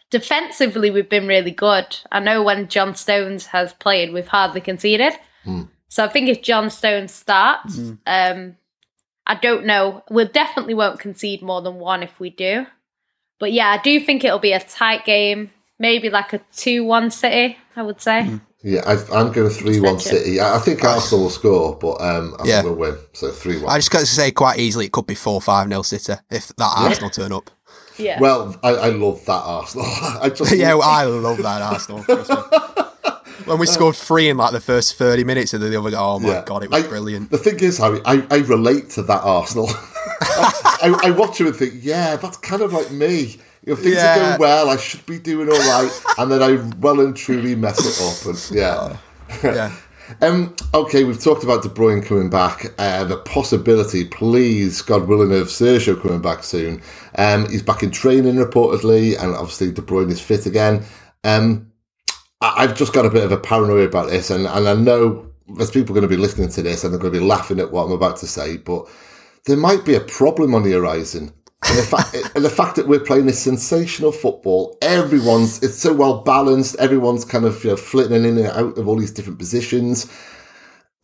[0.09, 1.97] defensively we've been really good.
[2.11, 5.13] I know when John Stones has played, we've hardly conceded.
[5.45, 5.67] Mm.
[5.91, 7.97] So I think if John Stones starts, mm.
[8.07, 8.55] um,
[9.27, 10.05] I don't know.
[10.09, 12.65] We definitely won't concede more than one if we do.
[13.39, 15.51] But yeah, I do think it'll be a tight game.
[15.79, 18.21] Maybe like a two-one City, I would say.
[18.21, 18.41] Mm.
[18.63, 20.39] Yeah, I, am going three-one City.
[20.39, 22.61] I think Arsenal will score, but um, I yeah.
[22.61, 22.99] think we'll win.
[23.11, 23.69] So three-one.
[23.69, 26.73] I just got to say, quite easily, it could be four-five nil City if that
[26.77, 26.83] yeah.
[26.85, 27.49] Arsenal turn up.
[27.97, 28.17] Yeah.
[28.21, 29.85] Well, I, I love that Arsenal.
[30.21, 32.05] I just yeah, well, I love that Arsenal.
[33.45, 36.29] when we scored three in like the first thirty minutes of the other, oh my
[36.29, 36.43] yeah.
[36.45, 37.31] god, it was I, brilliant.
[37.31, 39.69] The thing is, Harry, I, I relate to that Arsenal.
[40.21, 43.39] I, I, watch it and think, yeah, that's kind of like me.
[43.65, 44.15] You know, things yeah.
[44.15, 44.69] are going well.
[44.69, 48.35] I should be doing all right, and then I well and truly mess it up.
[48.35, 48.97] And yeah,
[49.43, 49.75] yeah.
[50.27, 52.65] um, okay, we've talked about De Bruyne coming back.
[52.77, 56.81] Uh, the possibility, please, God willing, of Sergio coming back soon.
[57.17, 60.83] Um, he's back in training reportedly, and obviously De Bruyne is fit again.
[61.23, 61.70] Um,
[62.41, 65.71] I've just got a bit of a paranoia about this, and, and I know there's
[65.71, 67.85] people going to be listening to this and they're going to be laughing at what
[67.85, 68.87] I'm about to say, but
[69.45, 71.33] there might be a problem on the horizon.
[71.63, 75.93] And the, fact, and the fact that we're playing this sensational football, everyone's it's so
[75.93, 76.75] well balanced.
[76.77, 80.05] Everyone's kind of you know, flitting in and out of all these different positions.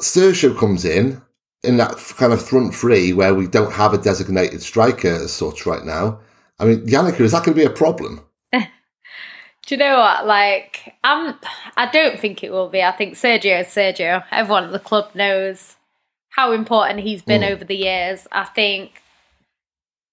[0.02, 1.22] Sergio comes in
[1.64, 5.66] in that kind of front three where we don't have a designated striker as such
[5.66, 6.20] right now.
[6.60, 8.27] I mean, Yannicka, is that going to be a problem?
[9.68, 10.26] Do you know what?
[10.26, 11.36] Like, I'm.
[11.76, 12.82] I don't think it will be.
[12.82, 14.24] I think Sergio is Sergio.
[14.32, 15.76] Everyone at the club knows
[16.30, 17.52] how important he's been mm.
[17.52, 18.28] over the years.
[18.32, 19.02] I think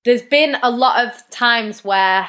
[0.05, 2.29] there's been a lot of times where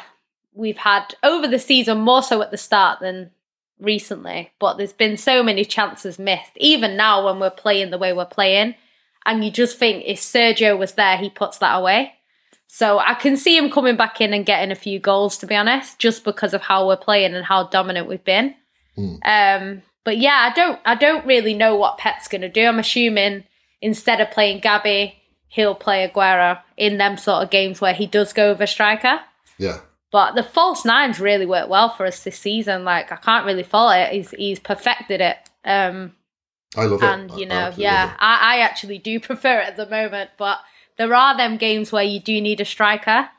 [0.53, 3.31] we've had over the season more so at the start than
[3.79, 6.51] recently, but there's been so many chances missed.
[6.57, 8.75] Even now when we're playing the way we're playing,
[9.25, 12.14] and you just think if Sergio was there, he puts that away.
[12.67, 15.55] So I can see him coming back in and getting a few goals, to be
[15.55, 18.55] honest, just because of how we're playing and how dominant we've been.
[18.97, 19.19] Mm.
[19.23, 22.65] Um, but yeah, I don't, I don't really know what Pep's going to do.
[22.65, 23.45] I'm assuming
[23.81, 25.15] instead of playing Gabby,
[25.47, 29.21] he'll play Aguero in them sort of games where he does go over striker.
[29.57, 29.79] Yeah.
[30.11, 32.83] But the false nines really worked well for us this season.
[32.83, 34.13] Like I can't really fault it.
[34.13, 35.37] He's he's perfected it.
[35.65, 36.13] Um,
[36.75, 37.05] I love it.
[37.05, 40.29] And you know, I yeah, I, I actually do prefer it at the moment.
[40.37, 40.59] But
[40.97, 43.29] there are them games where you do need a striker,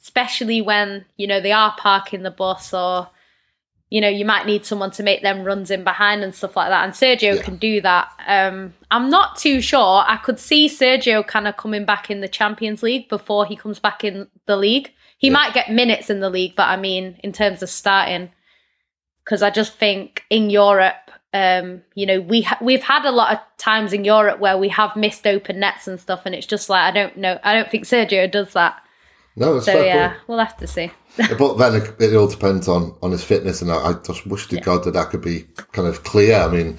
[0.00, 3.10] especially when you know they are parking the bus or
[3.92, 6.70] you know, you might need someone to make them runs in behind and stuff like
[6.70, 6.82] that.
[6.82, 7.42] And Sergio yeah.
[7.42, 8.10] can do that.
[8.26, 10.02] Um, I'm not too sure.
[10.06, 13.78] I could see Sergio kind of coming back in the Champions League before he comes
[13.78, 14.90] back in the league.
[15.18, 15.34] He yeah.
[15.34, 18.30] might get minutes in the league, but I mean, in terms of starting,
[19.26, 23.32] because I just think in Europe, um, you know, we ha- we've had a lot
[23.32, 26.68] of times in Europe where we have missed open nets and stuff, and it's just
[26.68, 27.38] like I don't know.
[27.42, 28.82] I don't think Sergio does that.
[29.34, 30.90] No, so yeah, we'll have to see.
[31.38, 34.46] but then it, it, all depends on on his fitness, and I, I just wish
[34.48, 34.62] to yeah.
[34.62, 36.36] God that that could be kind of clear.
[36.36, 36.76] I mean,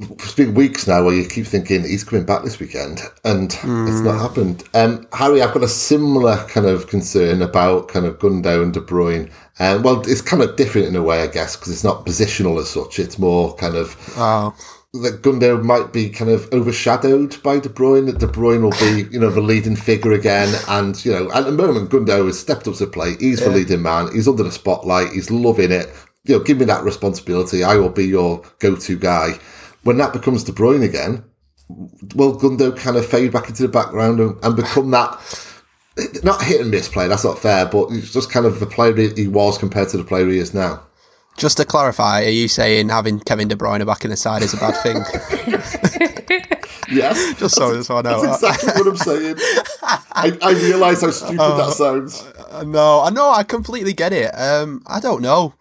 [0.00, 3.88] it's been weeks now where you keep thinking he's coming back this weekend, and mm.
[3.88, 4.20] it's not hmm.
[4.20, 4.64] happened.
[4.74, 8.80] Um, Harry, I've got a similar kind of concern about kind of Gundo and De
[8.80, 9.30] Bruyne.
[9.58, 12.60] Um, well, it's kind of different in a way, I guess, because it's not positional
[12.60, 12.98] as such.
[12.98, 13.96] It's more kind of.
[14.16, 14.54] Oh
[14.94, 18.06] that Gundo might be kind of overshadowed by De Bruyne.
[18.06, 20.54] That De Bruyne will be, you know, the leading figure again.
[20.66, 23.16] And you know, at the moment, Gundo has stepped up to play.
[23.18, 23.48] He's yeah.
[23.48, 24.12] the leading man.
[24.12, 25.12] He's under the spotlight.
[25.12, 25.92] He's loving it.
[26.24, 27.64] You know, give me that responsibility.
[27.64, 29.38] I will be your go-to guy.
[29.88, 31.24] When that becomes De Bruyne again,
[32.14, 35.18] will Gundo kind of fade back into the background and, and become that?
[36.22, 37.08] Not hit and miss player.
[37.08, 37.64] That's not fair.
[37.64, 40.52] But he's just kind of the player he was compared to the player he is
[40.52, 40.82] now.
[41.38, 44.52] Just to clarify, are you saying having Kevin De Bruyne back in the side is
[44.52, 44.96] a bad thing?
[46.94, 47.38] yes.
[47.38, 48.20] Just so, so I know.
[48.20, 49.36] That's exactly what I'm saying.
[50.12, 52.24] I, I realise how stupid uh, that sounds.
[52.66, 53.30] No, I know.
[53.30, 54.32] I completely get it.
[54.32, 55.54] Um, I don't know.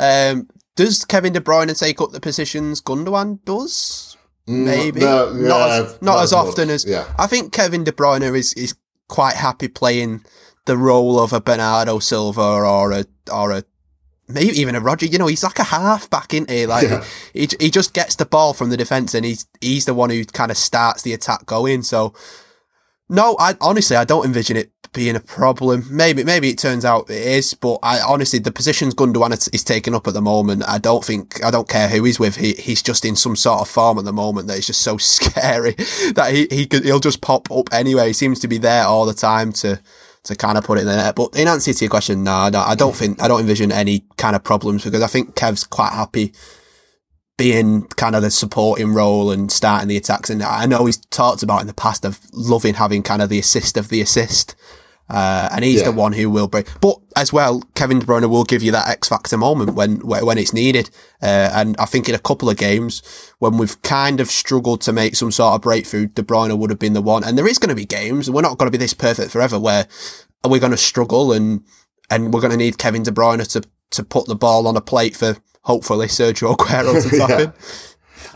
[0.00, 4.16] Um, does Kevin De Bruyne take up the positions Gundogan does?
[4.48, 6.84] Mm, Maybe no, yeah, not as, not, as often as.
[6.84, 7.06] Yeah.
[7.18, 8.74] I think Kevin De Bruyne is is
[9.08, 10.24] quite happy playing
[10.66, 13.64] the role of a Bernardo Silva or a or a
[14.28, 15.06] maybe even a Roger.
[15.06, 16.66] You know, he's like a half back, isn't he?
[16.66, 17.04] Like Yeah.
[17.32, 20.24] he, he just gets the ball from the defense, and he's he's the one who
[20.26, 21.82] kind of starts the attack going.
[21.82, 22.12] So
[23.08, 25.86] no, I honestly I don't envision it being a problem.
[25.90, 29.94] Maybe maybe it turns out it is, but I honestly the positions Gundogan is- taken
[29.94, 30.62] up at the moment.
[30.66, 32.36] I don't think I don't care who he's with.
[32.36, 34.96] He he's just in some sort of form at the moment that is just so
[34.98, 35.72] scary
[36.14, 38.08] that he he could, he'll just pop up anyway.
[38.08, 39.80] He seems to be there all the time to
[40.24, 41.14] to kind of put it in the net.
[41.14, 44.04] But in answer to your question, no, no, I don't think I don't envision any
[44.16, 46.32] kind of problems because I think Kev's quite happy
[47.36, 50.30] being kind of the supporting role and starting the attacks.
[50.30, 53.38] And I know he's talked about in the past of loving having kind of the
[53.38, 54.54] assist of the assist.
[55.10, 55.86] Uh, and he's Yeah.
[55.86, 56.66] the one who will break.
[56.80, 60.24] But as well, Kevin De Bruyne will give you that X factor moment when when
[60.24, 60.88] when it's needed.
[61.22, 63.02] Uh, and I think in a couple of games
[63.38, 66.78] when we've kind of struggled to make some sort of breakthrough, De Bruyne would have
[66.78, 67.22] been the one.
[67.22, 68.30] And there is going to be games.
[68.30, 69.86] We're not going to be this perfect forever where
[70.42, 71.62] we're going to struggle and
[72.08, 74.80] and we're going to need Kevin De Bruyne to to put the ball on a
[74.80, 77.40] plate for hopefully Sergio Aguero to tap Yeah.
[77.40, 77.52] in.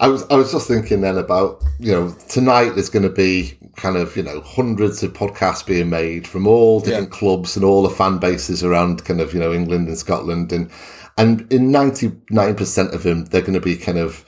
[0.00, 3.58] I was I was just thinking then about you know tonight there's going to be
[3.76, 7.82] kind of you know hundreds of podcasts being made from all different clubs and all
[7.82, 10.70] the fan bases around kind of you know England and Scotland and
[11.16, 14.24] and in ninety nine percent of them they're going to be kind of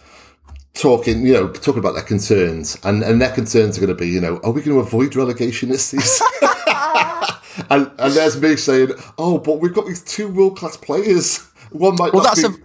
[0.74, 4.08] talking you know talking about their concerns and and their concerns are going to be
[4.08, 6.26] you know are we going to avoid relegation this season
[7.70, 11.94] and and there's me saying oh but we've got these two world class players one
[11.96, 12.58] might Well, that's be, a.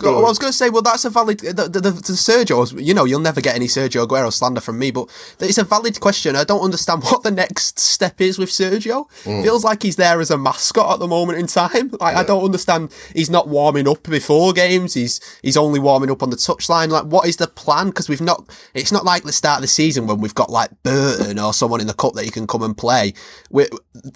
[0.00, 0.26] Go Well.
[0.26, 1.40] I was going to say, well, that's a valid.
[1.40, 5.08] The, the, the, you know, you'll never get any Sergio Aguero slander from me, but
[5.40, 6.36] it's a valid question.
[6.36, 9.08] I don't understand what the next step is with Sergio.
[9.24, 9.42] Mm.
[9.42, 11.90] Feels like he's there as a mascot at the moment in time.
[12.00, 12.94] Like I don't understand.
[13.14, 14.94] He's not warming up before games.
[14.94, 16.88] He's he's only warming up on the touchline.
[16.88, 17.88] Like, what is the plan?
[17.88, 18.48] Because we've not.
[18.72, 21.80] It's not like the start of the season when we've got like Burton or someone
[21.80, 23.12] in the cup that he can come and play.
[23.50, 23.66] we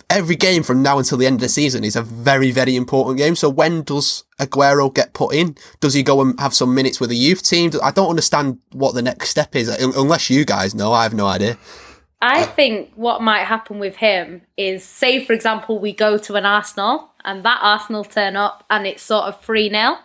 [0.08, 3.18] every game from now until the end of the season is a very very important
[3.18, 3.36] game.
[3.36, 5.56] So when does Aguero get put in?
[5.80, 7.70] Does he go and have some minutes with the youth team?
[7.82, 10.92] I don't understand what the next step is, unless you guys know.
[10.92, 11.56] I have no idea.
[12.20, 16.46] I think what might happen with him is, say, for example, we go to an
[16.46, 19.96] Arsenal and that Arsenal turn up and it's sort of 3 0.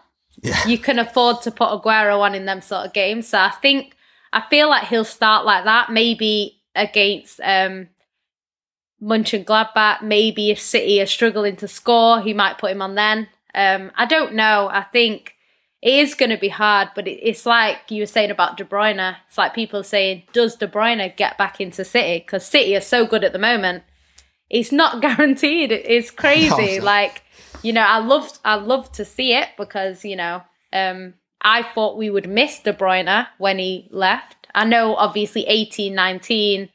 [0.42, 0.68] Yeah.
[0.68, 3.30] You can afford to put Aguero on in them sort of games.
[3.30, 3.96] So I think,
[4.34, 7.88] I feel like he'll start like that, maybe against um,
[9.02, 10.02] Gladbach.
[10.02, 13.30] Maybe if City are struggling to score, he might put him on then.
[13.56, 14.70] Um, I don't know.
[14.72, 15.36] I think
[15.82, 18.64] it is going to be hard, but it, it's like you were saying about De
[18.66, 19.16] Bruyne.
[19.28, 22.20] It's like people saying, does De Bruyne get back into City?
[22.20, 23.84] Because City are so good at the moment.
[24.50, 25.72] It's not guaranteed.
[25.72, 26.80] It- It's crazy.
[26.82, 27.24] Like,
[27.64, 31.98] you know, I loved, I love to see it because, you know, um, I thought
[31.98, 34.48] we would miss De Bruyne when he left.
[34.54, 36.70] I know, obviously, 18, 19,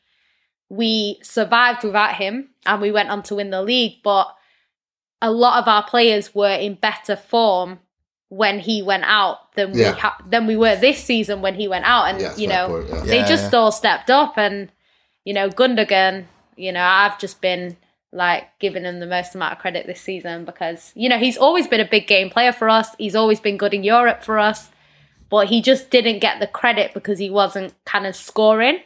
[0.70, 4.34] we survived without him and we went on to win the league, but
[5.28, 7.78] a lot of our players were in better form
[8.28, 9.92] when he went out than Yeah.
[9.92, 12.66] we ha- than we were this season when he went out, and Yeah, you know
[12.68, 13.00] point, yeah.
[13.12, 13.58] they Yeah, just yeah.
[13.58, 14.70] all stepped up, and
[15.24, 16.24] you know Gundogan,
[16.56, 17.76] you know I've just been
[18.12, 21.66] like giving him the most amount of credit this season because you know he's always
[21.66, 24.70] been a big game player for us, he's always been good in Europe for us,
[25.30, 28.78] but he just didn't get the credit because he wasn't kind of scoring.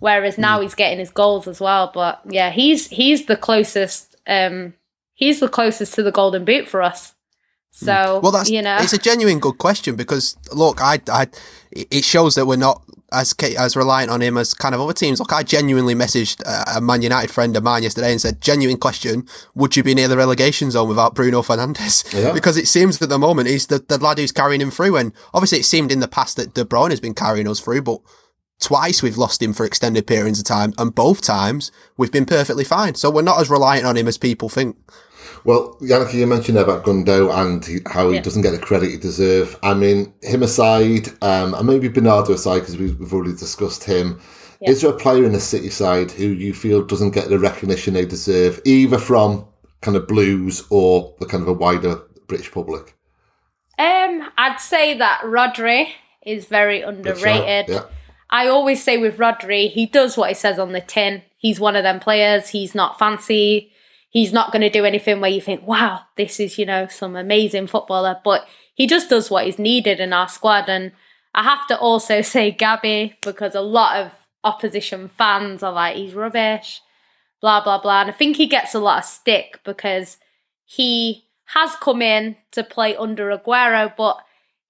[0.00, 0.62] Whereas now Mm.
[0.64, 1.90] he's getting his goals as well.
[1.94, 4.14] But yeah, he's he's the closest.
[4.26, 4.74] Um,
[5.14, 7.14] he's the closest to the golden boot for us.
[7.70, 8.22] So Mm.
[8.22, 11.26] Well, that's you know, it's a genuine good question because look, I, I,
[11.72, 15.18] it shows that we're not as as reliant on him as kind of other teams.
[15.18, 18.76] Look, I genuinely messaged a- a Man United friend of mine yesterday and said, "Genuine
[18.76, 22.04] question: Would you be near the relegation zone without Bruno Fernandes?
[22.14, 22.30] Yeah.
[22.32, 24.96] because it seems at the moment he's the, the lad who's carrying him through.
[24.96, 27.82] And obviously, it seemed in the past that De Bruyne has been carrying us through,
[27.82, 27.98] but."
[28.60, 32.64] Twice we've lost him for extended periods of time, and both times we've been perfectly
[32.64, 32.94] fine.
[32.94, 34.76] So we're not as reliant on him as people think.
[35.44, 38.22] Well, Yannick, you mentioned about Gundo and he, how he Yeah.
[38.22, 39.56] doesn't get the credit he deserves.
[39.62, 44.18] I mean, him aside, um, and maybe Bernardo aside, because we've, we've already discussed him.
[44.62, 44.70] Yeah.
[44.70, 47.92] Is there a player in the City side who you feel doesn't get the recognition
[47.92, 49.44] they deserve, either from
[49.82, 52.94] kind of Blues or the kind of a wider British public?
[53.78, 55.88] um, I'd say that Rodri
[56.24, 56.96] is very Good shout.
[56.96, 57.68] underrated.
[57.68, 57.82] Yeah.
[58.34, 61.22] I always say with Rodri, he does what he says on the tin.
[61.36, 62.48] He's one of them players.
[62.48, 63.70] He's not fancy.
[64.10, 67.14] He's not going to do anything where you think, wow, this is, you know, some
[67.14, 68.20] amazing footballer.
[68.24, 68.44] But
[68.74, 70.68] he just does what is needed in our squad.
[70.68, 70.90] And
[71.32, 74.10] I have to also say Gabby, because a lot of
[74.42, 76.82] opposition fans are like, he's rubbish,
[77.40, 78.00] blah, blah, blah.
[78.00, 80.16] And I think he gets a lot of stick because
[80.64, 84.18] he has come in to play under Aguero, but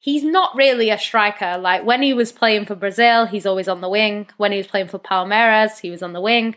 [0.05, 1.57] he's not really a striker.
[1.57, 4.29] Like when he was playing for Brazil, he's always on the wing.
[4.37, 6.57] When he was playing for Palmeiras, he was on the wing.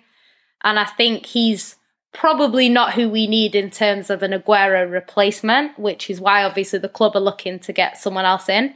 [0.65, 1.77] And I think he's
[2.13, 6.79] probably not who we need in terms of an Aguero replacement, which is why obviously
[6.79, 8.75] the club are looking to get someone else in.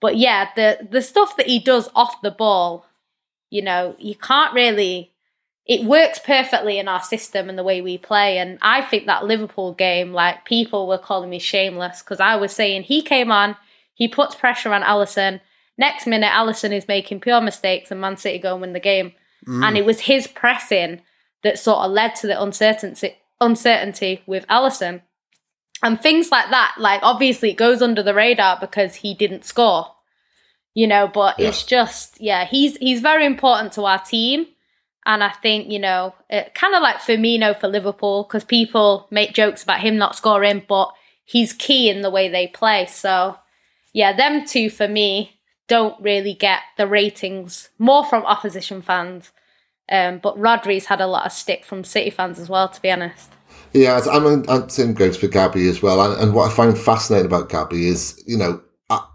[0.00, 2.86] But yeah, the the stuff that he does off the ball,
[3.48, 5.12] you know, you can't really
[5.66, 8.38] it works perfectly in our system and the way we play.
[8.38, 12.50] And I think that Liverpool game, like people were calling me shameless because I was
[12.50, 13.56] saying he came on,
[13.94, 15.40] he puts pressure on Alisson.
[15.78, 19.12] Next minute, Alisson is making pure mistakes and Man City go and win the game.
[19.46, 19.64] Mm.
[19.64, 21.00] And it was his pressing
[21.42, 25.02] that sort of led to the uncertainty uncertainty with Alisson.
[25.82, 29.88] And things like that, like obviously it goes under the radar because he didn't score.
[30.72, 31.48] You know, but yeah.
[31.48, 34.46] it's just yeah, he's he's very important to our team.
[35.06, 39.62] And I think, you know, kind of like Firmino for Liverpool, because people make jokes
[39.62, 40.92] about him not scoring, but
[41.24, 42.86] he's key in the way they play.
[42.86, 43.36] So,
[43.94, 49.32] yeah, them two for me don't really get the ratings more from opposition fans.
[49.90, 52.90] Um, but Rodri's had a lot of stick from City fans as well, to be
[52.90, 53.30] honest.
[53.72, 56.00] Yeah, I'm, I'm same goes for Gabby as well.
[56.00, 58.60] And, and what I find fascinating about Gabby is, you know,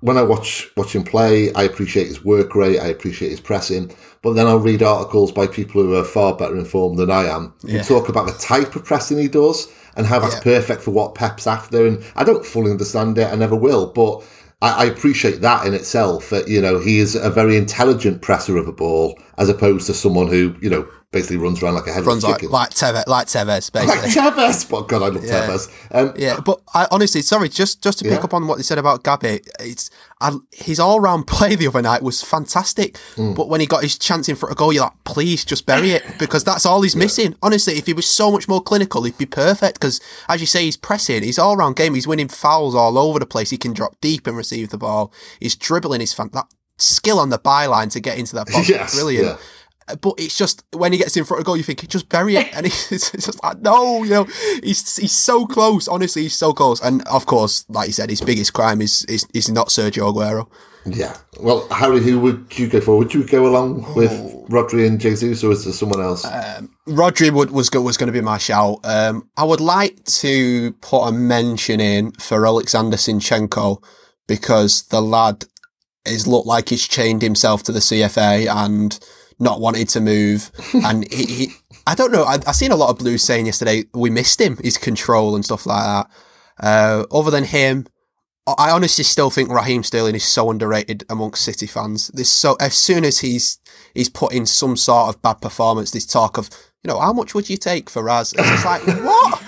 [0.01, 3.95] when I watch watch him play, I appreciate his work rate, I appreciate his pressing,
[4.21, 7.53] but then I'll read articles by people who are far better informed than I am
[7.61, 7.83] who yeah.
[7.83, 10.41] talk about the type of pressing he does and how that's yeah.
[10.41, 11.85] perfect for what Pep's after.
[11.85, 14.23] And I don't fully understand it, I never will, but
[14.61, 16.29] I, I appreciate that in itself.
[16.29, 19.93] That you know he is a very intelligent presser of a ball as opposed to
[19.93, 22.51] someone who you know basically runs around like a headless runs like, chicken.
[22.51, 24.01] Like Tevez, like Tevez, basically.
[24.01, 24.69] Like Tevez.
[24.69, 25.47] But God, I love yeah.
[25.47, 25.85] Tevez.
[25.91, 28.23] Um, yeah, but I, honestly, sorry, just just to pick yeah.
[28.23, 29.89] up on what you said about Gabby, it's
[30.21, 32.93] I, his all round play the other night was fantastic.
[33.15, 33.35] Mm.
[33.35, 35.91] But when he got his chance in front of goal, you're like, please just bury
[35.91, 36.99] it because that's all he's yeah.
[37.03, 37.35] missing.
[37.41, 39.75] Honestly, if he was so much more clinical, he'd be perfect.
[39.79, 43.19] Because as you say, he's pressing, he's all round game, he's winning fouls all over
[43.19, 43.49] the place.
[43.49, 45.11] He can drop deep and receive the ball.
[45.39, 46.47] He's dribbling his fan- that
[46.77, 48.69] skill on the byline to get into that box.
[48.69, 49.25] yes, brilliant.
[49.25, 49.37] Yeah
[49.95, 52.35] but it's just when he gets in front of goal, you think he just bury
[52.35, 54.23] it, and it's, it's just like no, you know,
[54.63, 55.87] he's he's so close.
[55.87, 56.81] Honestly, he's so close.
[56.81, 60.49] And of course, like you said, his biggest crime is is, is not Sergio Aguero.
[60.85, 61.15] Yeah.
[61.39, 62.97] Well, Harry, who would you go for?
[62.97, 64.45] Would you go along with oh.
[64.49, 66.25] Rodri and Jesus, or is there someone else?
[66.25, 68.79] Um, Rodri would, was was going to be my shout.
[68.83, 73.83] Um, I would like to put a mention in for Alexander Zinchenko
[74.27, 75.45] because the lad
[76.05, 78.99] is looked like he's chained himself to the CFA and
[79.39, 80.51] not wanted to move.
[80.73, 81.51] and he, he,
[81.87, 82.23] I don't know.
[82.23, 85.45] I, I seen a lot of Blues saying yesterday we missed him, his control and
[85.45, 86.11] stuff like that.
[86.59, 87.87] Uh, other than him,
[88.57, 92.07] I honestly still think Raheem Sterling is so underrated amongst City fans.
[92.09, 93.59] This so as soon as he's
[93.93, 96.49] he's put in some sort of bad performance, this talk of
[96.83, 98.33] you know how much would you take for Raz?
[98.33, 99.43] It's just like what?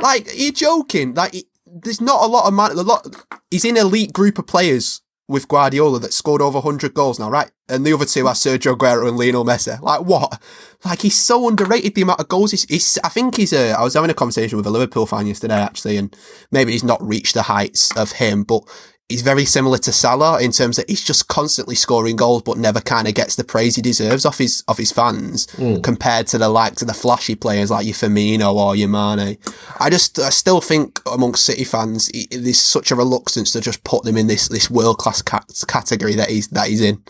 [0.00, 1.14] like you're joking?
[1.14, 1.34] Like
[1.66, 2.70] there's not a lot of man.
[2.72, 3.06] A lot.
[3.50, 7.50] He's in elite group of players with Guardiola that scored over 100 goals now, right?
[7.70, 9.80] And the other two are Sergio Aguero and Lionel Messi.
[9.80, 10.40] Like, what?
[10.84, 13.82] Like, he's so underrated, the amount of goals he's, he's I think he's a, I
[13.82, 16.14] was having a conversation with a Liverpool fan yesterday, actually, and
[16.50, 18.64] maybe he's not reached the heights of him, but
[19.10, 22.80] he's very similar to Salah in terms that he's just constantly scoring goals, but never
[22.80, 25.82] kind of gets the praise he deserves off his off his fans mm.
[25.82, 29.36] compared to the likes of the flashy players like your Firmino or your Mane.
[29.78, 34.04] I just I still think amongst City fans there's such a reluctance to just put
[34.04, 37.02] them in this this world class category that he's that he's in.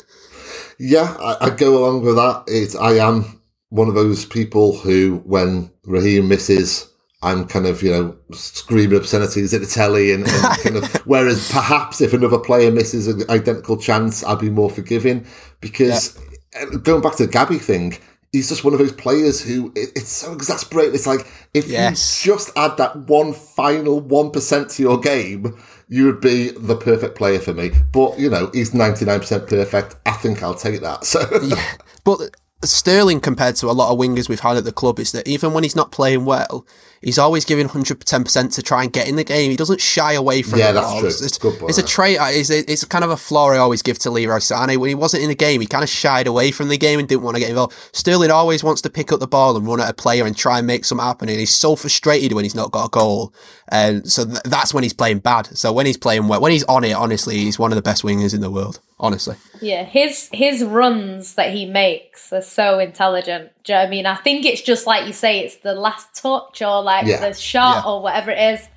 [0.82, 2.44] Yeah, I, I go along with that.
[2.46, 6.90] It's I am one of those people who, when Raheem misses
[7.22, 11.50] I'm kind of, you know, screaming obscenities at the telly and, and kind of, whereas
[11.52, 15.26] perhaps if another player misses an identical chance, I'd be more forgiving
[15.60, 16.26] because yeah.
[16.52, 17.96] Eh, going back to the Gabby thing,
[18.32, 20.94] he's just one of those players who it, it's so exasperating.
[20.94, 22.24] It's like, if yes.
[22.24, 25.56] you just add that one final 1% to your game,
[25.90, 27.72] you would be the perfect player for me.
[27.92, 29.96] But, you know, he's 99% perfect.
[30.06, 31.04] I think I'll take that.
[31.10, 31.72] So, yeah.
[32.04, 32.20] But
[32.62, 35.54] Sterling compared to a lot of wingers we've had at the club is that even
[35.54, 36.66] when he's not playing well,
[37.00, 39.50] he's always giving 110% to try and get in the game.
[39.50, 40.72] He doesn't shy away from yeah, it.
[40.74, 41.08] that's true.
[41.08, 42.18] It's, it's, it's a trait.
[42.18, 44.76] Uh, it's, a, it's kind of a flaw I always give to Leroy Sané.
[44.76, 47.08] When he wasn't in the game, he kind of shied away from the game and
[47.08, 47.74] didn't want to get involved.
[47.92, 50.58] Sterling always wants to pick up the ball and run at a player and try
[50.58, 51.30] and make something happen.
[51.30, 53.32] And he's so frustrated when he's not got a goal.
[53.68, 55.46] And so th- that's when he's playing bad.
[55.56, 58.02] So when he's playing well, when he's on it, honestly, he's one of the best
[58.02, 58.80] wingers in the world.
[59.02, 59.34] Honestly.
[59.62, 63.50] Yeah, his his runs that he makes are so intelligent.
[63.64, 64.04] Do you know I mean?
[64.04, 67.26] I think it's just like you say, it's the last touch or like yeah.
[67.26, 67.90] the shot yeah.
[67.90, 68.68] or whatever it is.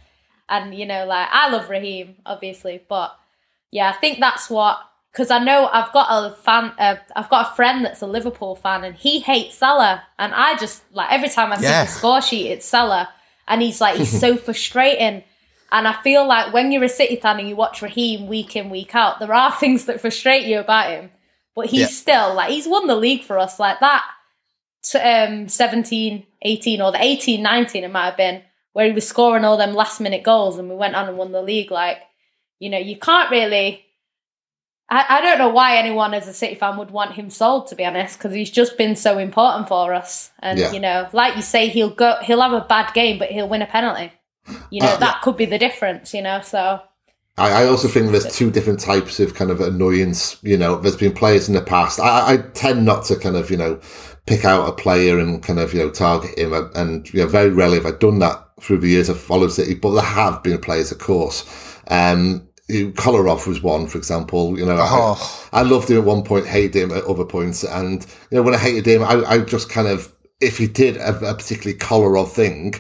[0.47, 3.13] And you know, like I love Raheem, obviously, but
[3.69, 4.79] yeah, I think that's what
[5.11, 8.55] because I know I've got a fan, uh, I've got a friend that's a Liverpool
[8.55, 11.83] fan, and he hates Salah, and I just like every time I see yeah.
[11.83, 13.09] the score sheet, it's Salah,
[13.47, 15.23] and he's like he's so frustrating.
[15.73, 18.69] And I feel like when you're a City fan and you watch Raheem week in,
[18.69, 21.09] week out, there are things that frustrate you about him.
[21.55, 21.87] But he's yeah.
[21.87, 24.05] still like he's won the league for us like that.
[25.03, 28.41] um, 17, 18, or the 18, 19, it might have been,
[28.73, 31.31] where he was scoring all them last minute goals and we went on and won
[31.31, 31.71] the league.
[31.71, 31.97] Like,
[32.59, 33.83] you know, you can't really.
[34.89, 37.75] I, I don't know why anyone as a City fan would want him sold, to
[37.75, 40.31] be honest, because he's just been so important for us.
[40.39, 40.71] And Yeah.
[40.71, 43.61] you know, like you say, he'll go, he'll have a bad game, but he'll win
[43.61, 44.11] a penalty.
[44.69, 46.13] You know, Uh, that could be the difference.
[46.13, 46.79] You know, so
[47.37, 50.37] I, I also think there's two different types of kind of annoyance.
[50.43, 51.99] You know, there's been players in the past.
[51.99, 53.79] I, I tend not to kind of, you know,
[54.25, 56.53] pick out a player and kind of, you know, target him.
[56.75, 59.73] And, you know, very rarely have I done that through the years I've followed City,
[59.75, 61.43] but there have been players, of course.
[61.87, 64.57] Um, Kolarov was one, for example.
[64.57, 65.49] You know, I- Oh.
[65.51, 67.63] I, loved him at one point, hated him at other points.
[67.63, 70.97] And, you know, when I hated him, I, I just kind of, if he did
[70.97, 72.75] a, a particularly Kolarov thing,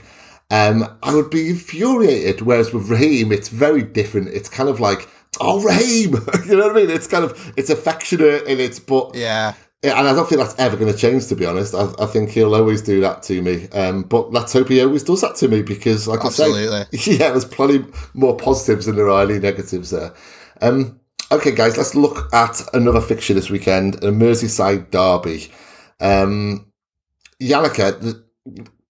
[0.53, 2.41] um, I would be infuriated.
[2.41, 4.27] Whereas with Raheem, it's very different.
[4.27, 5.09] It's kind of like,
[5.41, 6.13] oh, Raheem,
[6.45, 6.91] you know what I mean?
[6.91, 9.55] It's kind of, it's affectionate and it's, but, Yeah.
[9.81, 11.73] and I don't think that's ever going to change, to be honest.
[11.73, 13.67] I, I think he'll always do that to me.
[13.69, 16.77] Um, but let's hope he always does that to me because, like Absolutely.
[16.77, 17.83] I say, yeah, there's plenty
[18.13, 20.13] more positives than there are any negatives there.
[20.61, 20.99] Um,
[21.31, 25.51] okay, guys, let's look at another fixture this weekend, a Merseyside derby.
[25.99, 26.71] Um,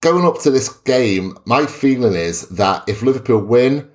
[0.03, 3.89] going up to this game, my feeling is that if Liverpool win,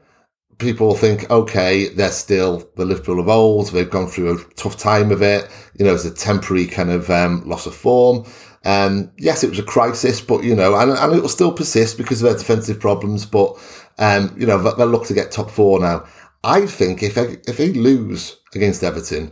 [0.57, 3.71] people think, okay, they're still the Liverpool of old.
[3.71, 5.51] They've gone through a tough time of it.
[5.79, 8.25] You know, it's a temporary kind of um, loss of form.
[8.65, 11.99] Um, yes, it was a crisis, but you know, and, and it will still persist
[11.99, 13.27] because of their defensive problems.
[13.27, 13.57] But
[13.99, 16.07] um, you know, they'll look to get top four now.
[16.43, 19.31] I think if if they lose against Everton,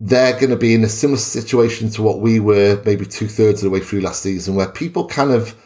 [0.00, 3.62] they're going to be in a similar situation to what we were maybe two thirds
[3.62, 5.56] of the way through last season, where people kind of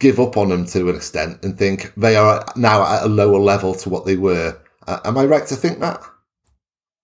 [0.00, 3.38] give up on them to an extent and think they are now at a lower
[3.38, 4.58] level to what they were.
[4.86, 6.00] Uh, am I right to think that?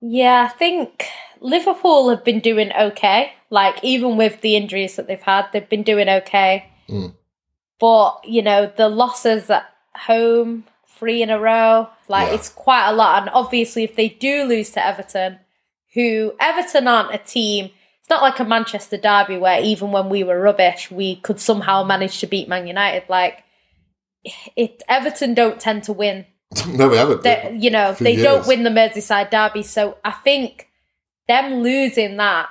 [0.01, 1.07] Yeah, I think
[1.41, 3.33] Liverpool have been doing okay.
[3.51, 6.67] Like even with the injuries that they've had, they've been doing okay.
[6.89, 7.15] Mm.
[7.79, 10.65] But you know the losses at home,
[10.99, 12.35] three in a row, like Yeah.
[12.35, 13.23] it's quite a lot.
[13.23, 15.39] And obviously, if they do lose to Everton,
[15.95, 17.71] who Everton aren't a team.
[18.07, 21.83] It's not like a Manchester derby where even when we were rubbish, we could somehow
[21.83, 23.03] manage to beat Man United.
[23.09, 23.43] Like
[24.55, 26.25] it, Everton don't tend to win
[26.69, 27.25] no, we haven't.
[27.25, 29.65] they, you know, they don't win the Merseyside derby.
[29.65, 30.69] So I think
[31.27, 32.49] them losing that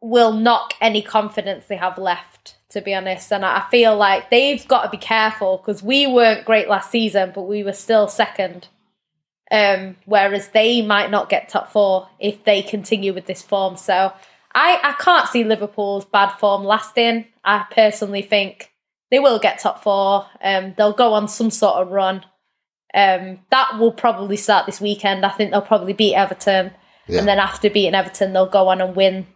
[0.00, 3.32] will knock any confidence they have left, to be honest.
[3.32, 7.30] And I feel like they've got to be careful because we weren't great last season,
[7.32, 8.66] but we were still second.
[9.50, 13.76] Um, whereas they might not get top four if they continue with this form.
[13.76, 14.12] So
[14.52, 17.26] I, I can't see Liverpool's bad form lasting.
[17.44, 18.72] I personally think
[19.12, 20.26] they will get top four.
[20.42, 22.24] Um, they'll go on some sort of run.
[22.92, 25.24] Um, that will probably start this weekend.
[25.24, 26.72] I think they'll probably beat Everton,
[27.06, 27.18] Yeah.
[27.20, 29.26] and then after beating Everton, they'll go on and win.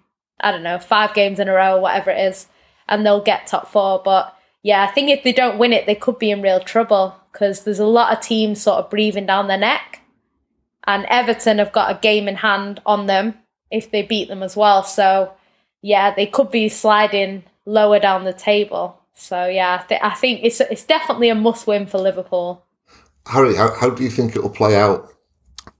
[0.40, 2.46] I don't know, five games in a row, whatever it is,
[2.88, 4.00] and they'll get top four.
[4.02, 7.14] But yeah, I think if they don't win it, they could be in real trouble
[7.30, 9.99] because there's a lot of teams sort of breathing down their neck,
[10.86, 13.34] and Everton have got a game in hand on them
[13.70, 14.82] if they beat them as well.
[14.82, 15.32] So
[15.82, 18.98] yeah, they could be sliding lower down the table.
[19.14, 22.64] So yeah, I, th- I think it's it's definitely a must win for Liverpool.
[23.26, 25.08] Harry, how, how do you think it will play out?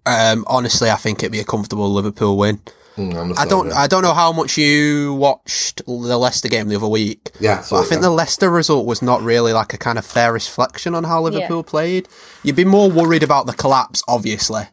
[0.07, 2.61] Um, honestly, I think it'd be a comfortable Liverpool win.
[2.97, 3.67] Mm, I'm the I same, don't.
[3.69, 3.75] yeah.
[3.79, 7.31] I don't know how much you watched the Leicester game the other week.
[7.41, 8.09] Yeah, But I think yeah.
[8.09, 11.63] the Leicester result was not really like a kind of fair reflection on how Liverpool
[11.63, 12.09] played.
[12.43, 14.65] You'd be more worried about the collapse, obviously.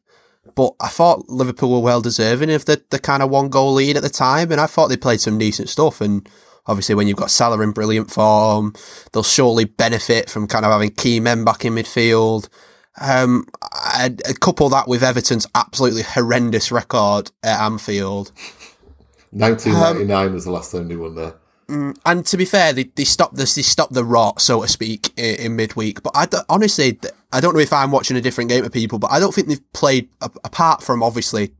[0.55, 3.97] But I thought Liverpool were well deserving of the, the kind of one goal lead
[3.97, 6.01] at the time, and I thought they played some decent stuff.
[6.01, 6.27] And
[6.65, 8.73] obviously, when you've got Salah in brilliant form,
[9.11, 12.49] they'll surely benefit from kind of having key men back in midfield.
[12.99, 18.31] Um, I, I couple that with Everton's absolutely horrendous record at Anfield.
[19.31, 21.35] 1999 was the last time they won there.
[21.69, 25.11] And to be fair, they, they stopped this, they stopped the rot, so to speak,
[25.17, 26.01] in, in midweek.
[26.01, 26.97] But I don't- honestly,
[27.33, 29.47] I don't know if I'm watching a different game of people, but I don't think
[29.49, 31.51] they've played a- apart from obviously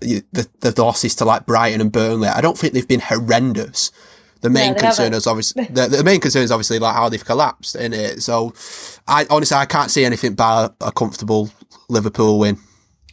[0.00, 2.28] the, the the losses to like Brighton and Burnley.
[2.28, 3.90] I don't think they've been horrendous.
[4.40, 5.18] The main they concern haven't.
[5.18, 8.22] is obviously the, the main concern is obviously like how they've collapsed in it.
[8.22, 8.54] So,
[9.06, 11.50] I honestly I can't see anything but a comfortable
[11.90, 12.58] Liverpool win.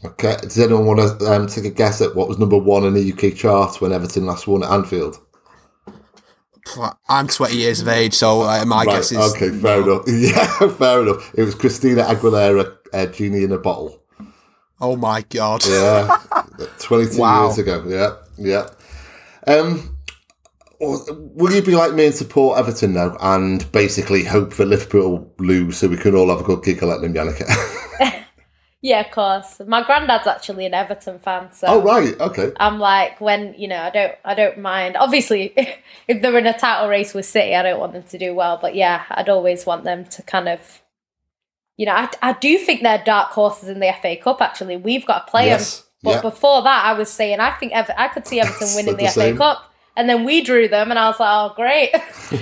[0.04, 2.94] Okay, does anyone want to um, take a guess at what was number one in
[2.94, 5.18] the UK chart when Everton last won at Anfield?
[7.10, 10.04] I'm 20 years of age, so uh, my Right, guess is okay, fair enough.
[10.08, 11.32] Yeah, fair enough.
[11.36, 14.02] It was Christina Aguilera, uh, Genie in a Bottle.
[14.80, 15.66] oh my god.
[15.66, 16.18] Yeah,
[16.80, 17.46] 22 Wow.
[17.48, 17.84] years ago.
[17.88, 18.70] Yeah, yeah.
[19.54, 19.98] Um,
[20.80, 25.78] will you be like me and support Everton now and basically hope that Liverpool lose
[25.78, 27.48] so we can all have a good giggle at them, Yannicka?
[28.84, 29.62] Yeah, of course.
[29.68, 32.52] My granddad's actually an Everton fan, so Oh right, okay.
[32.60, 34.98] I'm like, when you know, I don't, I don't mind.
[34.98, 35.54] Obviously,
[36.08, 38.58] if they're in a title race with City, I don't want them to do well.
[38.60, 40.82] But yeah, I'd always want them to kind of,
[41.78, 44.42] you know, I, I do think they're dark horses in the FA Cup.
[44.42, 45.88] Actually, we've got to play Yes, them.
[46.04, 46.22] But yeah.
[46.22, 49.10] before that, I was saying I think Ever- I could see Everton winning the, the
[49.12, 49.38] FA.
[49.38, 51.92] Cup, and then we drew them, and I was like, oh great,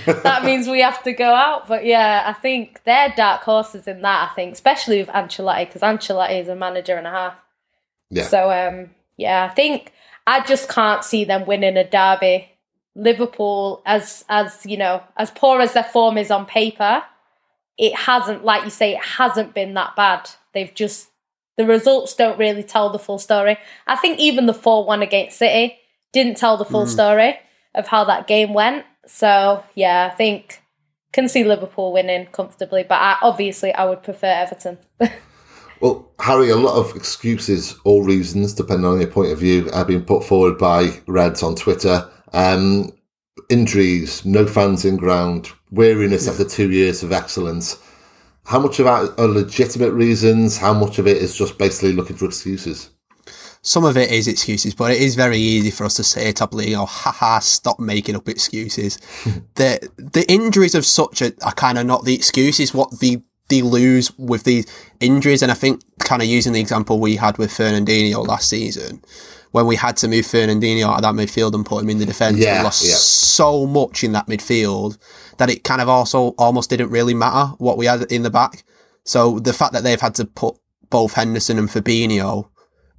[0.23, 1.67] that means we have to go out.
[1.67, 4.29] But yeah, I think they're dark horses in that.
[4.29, 7.43] I think, especially with Ancelotti, because Ancelotti is a manager and a half.
[8.09, 8.23] Yeah.
[8.23, 9.93] So um, yeah, I think
[10.27, 12.49] I just can't see them winning a derby.
[12.95, 17.03] Liverpool, as as you know, as poor as their form is on paper,
[17.77, 20.29] it hasn't, like you say, it hasn't been that bad.
[20.53, 21.09] They've just
[21.57, 23.57] the results don't really tell the full story.
[23.87, 25.77] I think even the four one against City
[26.13, 27.37] didn't tell the full story
[27.75, 28.85] of how that game went.
[29.05, 30.61] So yeah, I think
[31.11, 34.77] can see Liverpool winning comfortably, but I, obviously I would prefer Everton.
[35.81, 39.87] Well, Harry, a lot of excuses or reasons, depending on your point of view, have
[39.87, 42.09] been put forward by Reds on Twitter.
[42.33, 42.91] Um,
[43.49, 47.81] injuries, no fans in ground, weariness after two years of excellence.
[48.45, 50.57] How much of that are legitimate reasons?
[50.57, 52.89] How much of it is just basically looking for excuses?
[53.61, 56.53] Some of it is excuses, but it is very easy for us to say top
[56.53, 58.97] league, oh, haha, stop making up excuses.
[59.55, 63.61] the the injuries of such a, are kind of not the excuses, what the they
[63.61, 64.65] lose with these
[64.99, 65.41] injuries.
[65.41, 69.01] And I think kind of using the example we had with Fernandinho last season,
[69.51, 72.05] when we had to move Fernandinho out of that midfield and put him in the
[72.05, 72.93] defence, Yeah, we lost yeah.
[72.95, 74.97] so much in that midfield
[75.37, 78.63] that it kind of also almost didn't really matter what we had in the back.
[79.03, 80.57] So the fact that they've had to put
[80.89, 82.49] both Henderson and Fabinho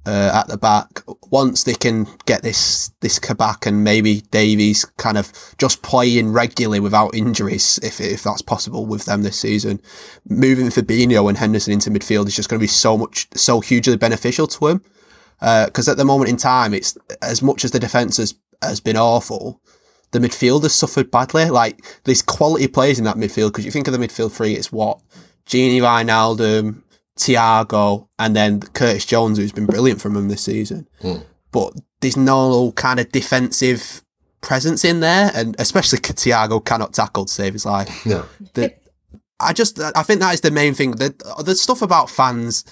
[0.05, 1.03] uh, at the back.
[1.29, 6.79] Once they can get this this Kabak and maybe Davies kind of just playing regularly
[6.79, 9.81] without injuries, if if that's possible with them this season,
[10.27, 13.97] moving Fabinho and Henderson into midfield is just going to be so much so hugely
[13.97, 14.83] beneficial to him.
[15.39, 18.97] Because at the moment in time, it's as much as the defense has has been
[18.97, 19.61] awful.
[20.11, 21.49] The midfield has suffered badly.
[21.49, 23.49] Like there's quality players in that midfield.
[23.49, 24.99] Because you think of the midfield three, it's what
[25.45, 26.83] Gini Wijnaldum,
[27.17, 30.87] Thiago, and then Curtis Jones, who's been brilliant from him this season.
[31.51, 34.03] But there's no kind of defensive
[34.41, 38.05] presence in there, and especially Thiago cannot tackle to save his life.
[38.05, 38.25] No.
[38.53, 38.73] The,
[39.39, 40.91] I just, I think that is the main thing.
[40.91, 42.63] The, the stuff about fans,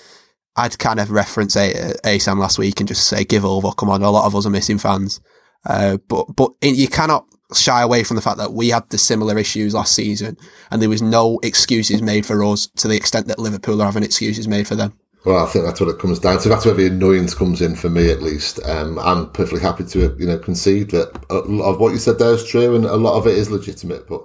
[0.55, 4.03] I'd kind of reference A- ASAM last week and just say, give over, come on,
[4.03, 5.19] a lot of us are missing fans.
[5.65, 9.37] Uh, but, but you cannot shy away from the fact that we had the similar
[9.37, 10.37] issues last season
[10.69, 14.03] and there was no excuses made for us to the extent that Liverpool are having
[14.03, 14.93] excuses made for them.
[15.25, 16.49] Well, I think that's what it comes down to.
[16.49, 18.59] That's where the annoyance comes in for me, at least.
[18.65, 22.19] Um, I'm perfectly happy to, you know, concede that a lot of what you said
[22.19, 24.07] there is true, and a lot of it is legitimate.
[24.07, 24.21] But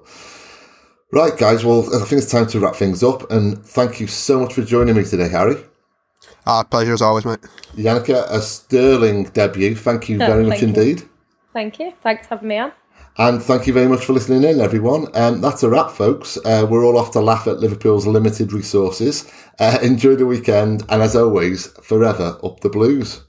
[1.11, 3.29] right, guys, well, I think it's time to wrap things up.
[3.33, 5.57] And thank you so much for joining me today, Harry.
[6.47, 7.41] Ah, pleasure as always, mate.
[7.75, 9.75] Yannicka, a sterling debut.
[9.75, 10.69] Thank you Oh, very much you.
[10.69, 11.03] indeed.
[11.53, 11.93] Thank you.
[12.05, 12.73] Thanks for having me on.
[13.17, 15.07] And thank you very much for listening in, everyone.
[15.15, 16.37] Um, that's a wrap, folks.
[16.45, 19.31] Uh, we're all off to laugh at Liverpool's limited resources.
[19.61, 23.24] Uh, enjoy the weekend, and as always, forever up the blues.